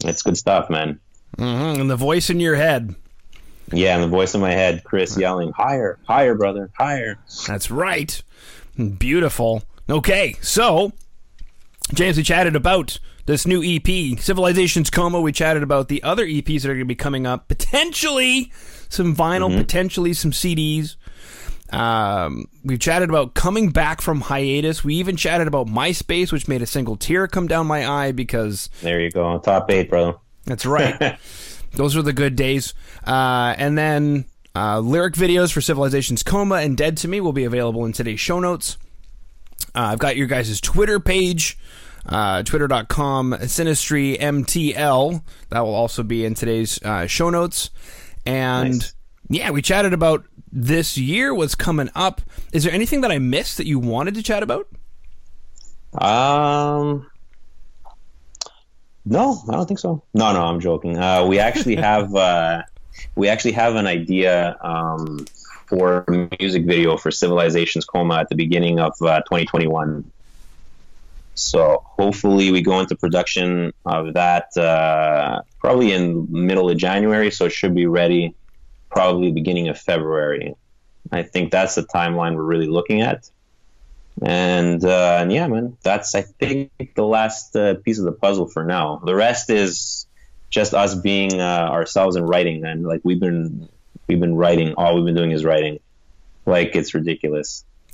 it's 0.03 0.21
good 0.21 0.37
stuff, 0.37 0.69
man. 0.69 0.99
Mm-hmm. 1.37 1.81
And 1.81 1.89
the 1.89 1.95
voice 1.95 2.29
in 2.29 2.39
your 2.39 2.55
head. 2.55 2.95
Yeah, 3.71 3.95
and 3.95 4.03
the 4.03 4.07
voice 4.07 4.33
in 4.33 4.41
my 4.41 4.51
head, 4.51 4.83
Chris 4.83 5.17
yelling, 5.17 5.51
"Higher, 5.51 5.99
higher, 6.07 6.33
brother, 6.33 6.71
higher." 6.73 7.19
That's 7.47 7.69
right. 7.69 8.21
Beautiful. 8.97 9.63
Okay, 9.87 10.35
so 10.41 10.93
James, 11.93 12.17
we 12.17 12.23
chatted 12.23 12.55
about 12.55 12.99
this 13.25 13.47
new 13.47 13.63
EP, 13.63 14.19
Civilization's 14.19 14.89
Coma. 14.89 15.19
We 15.21 15.31
chatted 15.31 15.63
about 15.63 15.87
the 15.87 16.03
other 16.03 16.25
EPs 16.25 16.61
that 16.61 16.69
are 16.69 16.73
going 16.73 16.79
to 16.79 16.85
be 16.85 16.95
coming 16.95 17.25
up, 17.25 17.47
potentially 17.47 18.51
some 18.89 19.15
vinyl, 19.15 19.49
mm-hmm. 19.49 19.57
potentially 19.57 20.13
some 20.13 20.31
CDs. 20.31 20.95
Um, 21.71 22.47
we've 22.63 22.79
chatted 22.79 23.09
about 23.09 23.33
coming 23.33 23.69
back 23.69 24.01
from 24.01 24.21
hiatus. 24.21 24.83
We 24.83 24.95
even 24.95 25.15
chatted 25.15 25.47
about 25.47 25.67
MySpace, 25.67 26.31
which 26.31 26.47
made 26.47 26.61
a 26.61 26.65
single 26.67 26.95
tear 26.95 27.27
come 27.27 27.47
down 27.47 27.67
my 27.67 27.87
eye 27.87 28.11
because. 28.11 28.69
There 28.81 28.99
you 28.99 29.09
go, 29.09 29.39
top 29.39 29.69
eight, 29.71 29.89
brother. 29.89 30.15
That's 30.45 30.65
right. 30.65 31.17
Those 31.73 31.95
were 31.95 32.01
the 32.01 32.13
good 32.13 32.35
days. 32.35 32.73
Uh, 33.05 33.53
and 33.57 33.77
then 33.77 34.25
uh, 34.55 34.79
lyric 34.79 35.13
videos 35.13 35.51
for 35.51 35.61
Civilization's 35.61 36.23
Coma 36.23 36.55
and 36.55 36.75
Dead 36.75 36.97
to 36.97 37.07
Me 37.07 37.21
will 37.21 37.33
be 37.33 37.43
available 37.43 37.85
in 37.85 37.93
today's 37.93 38.19
show 38.19 38.39
notes. 38.39 38.77
Uh, 39.75 39.91
I've 39.91 39.99
got 39.99 40.15
your 40.15 40.27
guys' 40.27 40.59
Twitter 40.61 40.99
page, 40.99 41.57
uh, 42.05 42.43
twitter.com 42.43 43.33
Synastry 43.33 44.19
MTL. 44.19 45.23
That 45.49 45.61
will 45.61 45.75
also 45.75 46.03
be 46.03 46.25
in 46.25 46.33
today's 46.33 46.81
uh, 46.83 47.07
show 47.07 47.29
notes. 47.29 47.69
And 48.25 48.73
nice. 48.73 48.93
yeah, 49.29 49.51
we 49.51 49.61
chatted 49.61 49.93
about 49.93 50.25
this 50.51 50.97
year, 50.97 51.33
what's 51.33 51.55
coming 51.55 51.89
up. 51.95 52.21
Is 52.51 52.63
there 52.63 52.73
anything 52.73 53.01
that 53.01 53.11
I 53.11 53.19
missed 53.19 53.57
that 53.57 53.67
you 53.67 53.79
wanted 53.79 54.15
to 54.15 54.23
chat 54.23 54.43
about? 54.43 54.67
Um, 55.93 57.09
no, 59.05 59.41
I 59.47 59.53
don't 59.53 59.67
think 59.67 59.79
so. 59.79 60.03
No, 60.13 60.33
no, 60.33 60.41
I'm 60.41 60.59
joking. 60.59 60.97
Uh, 60.97 61.25
we 61.25 61.39
actually 61.39 61.75
have 61.75 62.13
uh, 62.15 62.63
we 63.15 63.27
actually 63.27 63.53
have 63.53 63.75
an 63.75 63.87
idea 63.87 64.57
um, 64.61 65.25
for 65.69 66.03
a 66.07 66.27
music 66.39 66.65
video 66.65 66.97
for 66.97 67.11
Civilizations 67.11 67.85
Coma 67.85 68.15
at 68.15 68.29
the 68.29 68.35
beginning 68.35 68.79
of 68.79 68.93
uh, 69.01 69.19
2021. 69.21 70.11
So 71.35 71.83
hopefully 71.85 72.51
we 72.51 72.61
go 72.61 72.79
into 72.79 72.95
production 72.95 73.71
of 73.85 74.15
that 74.15 74.57
uh, 74.57 75.41
probably 75.59 75.93
in 75.93 76.27
middle 76.29 76.69
of 76.69 76.77
January. 76.77 77.31
So 77.31 77.45
it 77.45 77.51
should 77.51 77.75
be 77.75 77.85
ready 77.85 78.35
probably 78.89 79.31
beginning 79.31 79.69
of 79.69 79.79
February. 79.79 80.55
I 81.11 81.23
think 81.23 81.51
that's 81.51 81.75
the 81.75 81.83
timeline 81.83 82.35
we're 82.35 82.43
really 82.43 82.67
looking 82.67 83.01
at. 83.01 83.29
And, 84.21 84.83
uh, 84.83 85.19
and 85.21 85.31
yeah, 85.31 85.47
man, 85.47 85.77
that's 85.81 86.13
I 86.13 86.23
think 86.23 86.71
the 86.95 87.05
last 87.05 87.55
uh, 87.55 87.75
piece 87.75 87.99
of 87.99 88.05
the 88.05 88.11
puzzle 88.11 88.47
for 88.47 88.65
now. 88.65 89.01
The 89.05 89.15
rest 89.15 89.49
is 89.49 90.07
just 90.49 90.73
us 90.73 90.95
being 90.95 91.39
uh, 91.39 91.69
ourselves 91.69 92.15
and 92.15 92.27
writing. 92.27 92.65
And 92.65 92.85
like 92.85 93.01
we've 93.03 93.19
been 93.19 93.69
we've 94.09 94.19
been 94.19 94.35
writing. 94.35 94.73
All 94.75 94.95
we've 94.95 95.05
been 95.05 95.15
doing 95.15 95.31
is 95.31 95.45
writing. 95.45 95.79
Like 96.45 96.75
it's 96.75 96.93
ridiculous. 96.93 97.63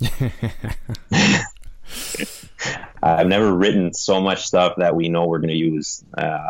I've 3.02 3.28
never 3.28 3.52
written 3.52 3.92
so 3.92 4.20
much 4.20 4.46
stuff 4.46 4.76
that 4.78 4.96
we 4.96 5.08
know 5.08 5.26
we're 5.26 5.38
going 5.38 5.50
to 5.50 5.56
use. 5.56 6.02
Uh, 6.16 6.40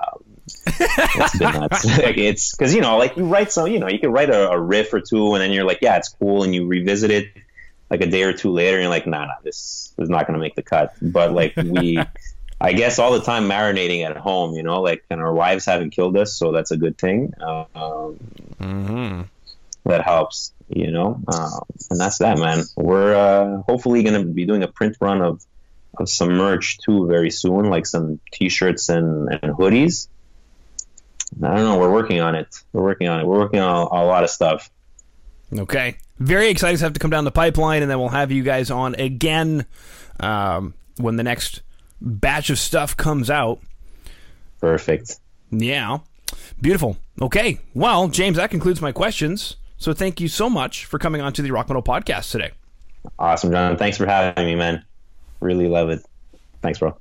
it's 0.66 1.38
been 1.38 1.52
nuts. 1.52 1.84
like 1.98 2.16
it's 2.16 2.54
because 2.56 2.74
you 2.74 2.80
know, 2.80 2.96
like 2.96 3.16
you 3.16 3.24
write 3.24 3.52
some, 3.52 3.66
you 3.66 3.80
know, 3.80 3.88
you 3.88 3.98
can 3.98 4.12
write 4.12 4.30
a, 4.30 4.50
a, 4.50 4.58
riff 4.58 4.94
or 4.94 5.00
two, 5.00 5.34
and 5.34 5.42
then 5.42 5.50
you're 5.50 5.64
like, 5.64 5.80
yeah, 5.82 5.96
it's 5.96 6.08
cool, 6.08 6.44
and 6.44 6.54
you 6.54 6.66
revisit 6.66 7.10
it 7.10 7.28
like 7.90 8.00
a 8.00 8.06
day 8.06 8.22
or 8.22 8.32
two 8.32 8.52
later, 8.52 8.76
and 8.76 8.84
you're 8.84 8.90
like, 8.90 9.06
nah, 9.06 9.26
nah, 9.26 9.34
this 9.42 9.92
is 9.98 10.08
not 10.08 10.26
going 10.26 10.34
to 10.34 10.40
make 10.40 10.54
the 10.54 10.62
cut. 10.62 10.94
But 11.02 11.32
like 11.32 11.54
we, 11.56 11.98
I 12.60 12.72
guess, 12.72 12.98
all 13.00 13.12
the 13.12 13.22
time 13.22 13.48
marinating 13.48 14.08
at 14.08 14.16
home, 14.16 14.54
you 14.54 14.62
know, 14.62 14.80
like, 14.80 15.04
and 15.10 15.20
our 15.20 15.34
wives 15.34 15.66
haven't 15.66 15.90
killed 15.90 16.16
us, 16.16 16.34
so 16.34 16.52
that's 16.52 16.70
a 16.70 16.76
good 16.76 16.96
thing. 16.96 17.34
Um, 17.40 17.66
mm-hmm. 18.60 19.22
That 19.86 20.02
helps, 20.02 20.52
you 20.68 20.90
know, 20.90 21.20
um, 21.28 21.60
and 21.90 22.00
that's 22.00 22.18
that, 22.18 22.38
man. 22.38 22.64
We're 22.76 23.14
uh, 23.14 23.62
hopefully 23.62 24.02
going 24.02 24.20
to 24.20 24.26
be 24.26 24.44
doing 24.44 24.64
a 24.64 24.68
print 24.68 24.96
run 25.00 25.22
of 25.22 25.44
of 25.96 26.08
some 26.08 26.30
merch 26.30 26.78
too 26.78 27.06
very 27.06 27.30
soon, 27.30 27.70
like 27.70 27.86
some 27.86 28.20
t-shirts 28.32 28.88
and, 28.88 29.28
and 29.30 29.54
hoodies. 29.54 30.08
I 31.42 31.54
don't 31.54 31.64
know. 31.64 31.78
We're 31.78 31.92
working 31.92 32.20
on 32.20 32.34
it. 32.34 32.48
We're 32.72 32.82
working 32.82 33.08
on 33.08 33.20
it. 33.20 33.26
We're 33.26 33.38
working 33.38 33.60
on 33.60 33.74
a, 33.74 34.02
a 34.02 34.04
lot 34.04 34.24
of 34.24 34.30
stuff. 34.30 34.70
Okay. 35.56 35.96
Very 36.18 36.48
excited 36.48 36.78
to 36.78 36.84
have 36.84 36.92
to 36.94 37.00
come 37.00 37.10
down 37.10 37.24
the 37.24 37.30
pipeline, 37.30 37.82
and 37.82 37.90
then 37.90 37.98
we'll 37.98 38.08
have 38.08 38.32
you 38.32 38.42
guys 38.42 38.70
on 38.70 38.94
again 38.96 39.66
um, 40.20 40.74
when 40.96 41.16
the 41.16 41.22
next 41.22 41.62
batch 42.00 42.50
of 42.50 42.58
stuff 42.58 42.96
comes 42.96 43.30
out. 43.30 43.60
Perfect. 44.60 45.18
Yeah. 45.50 45.98
Beautiful. 46.60 46.96
Okay. 47.20 47.58
Well, 47.74 48.08
James, 48.08 48.36
that 48.36 48.50
concludes 48.50 48.80
my 48.80 48.92
questions. 48.92 49.56
So 49.78 49.92
thank 49.92 50.20
you 50.20 50.28
so 50.28 50.48
much 50.48 50.84
for 50.84 50.98
coming 50.98 51.20
on 51.20 51.32
to 51.34 51.42
the 51.42 51.50
Rock 51.50 51.68
Metal 51.68 51.82
Podcast 51.82 52.30
today. 52.30 52.52
Awesome, 53.18 53.50
Jon. 53.52 53.76
Thanks 53.76 53.96
for 53.96 54.06
having 54.06 54.46
me, 54.46 54.54
man. 54.54 54.84
Really 55.40 55.68
love 55.68 55.90
it. 55.90 56.04
Thanks, 56.62 56.78
bro. 56.78 56.96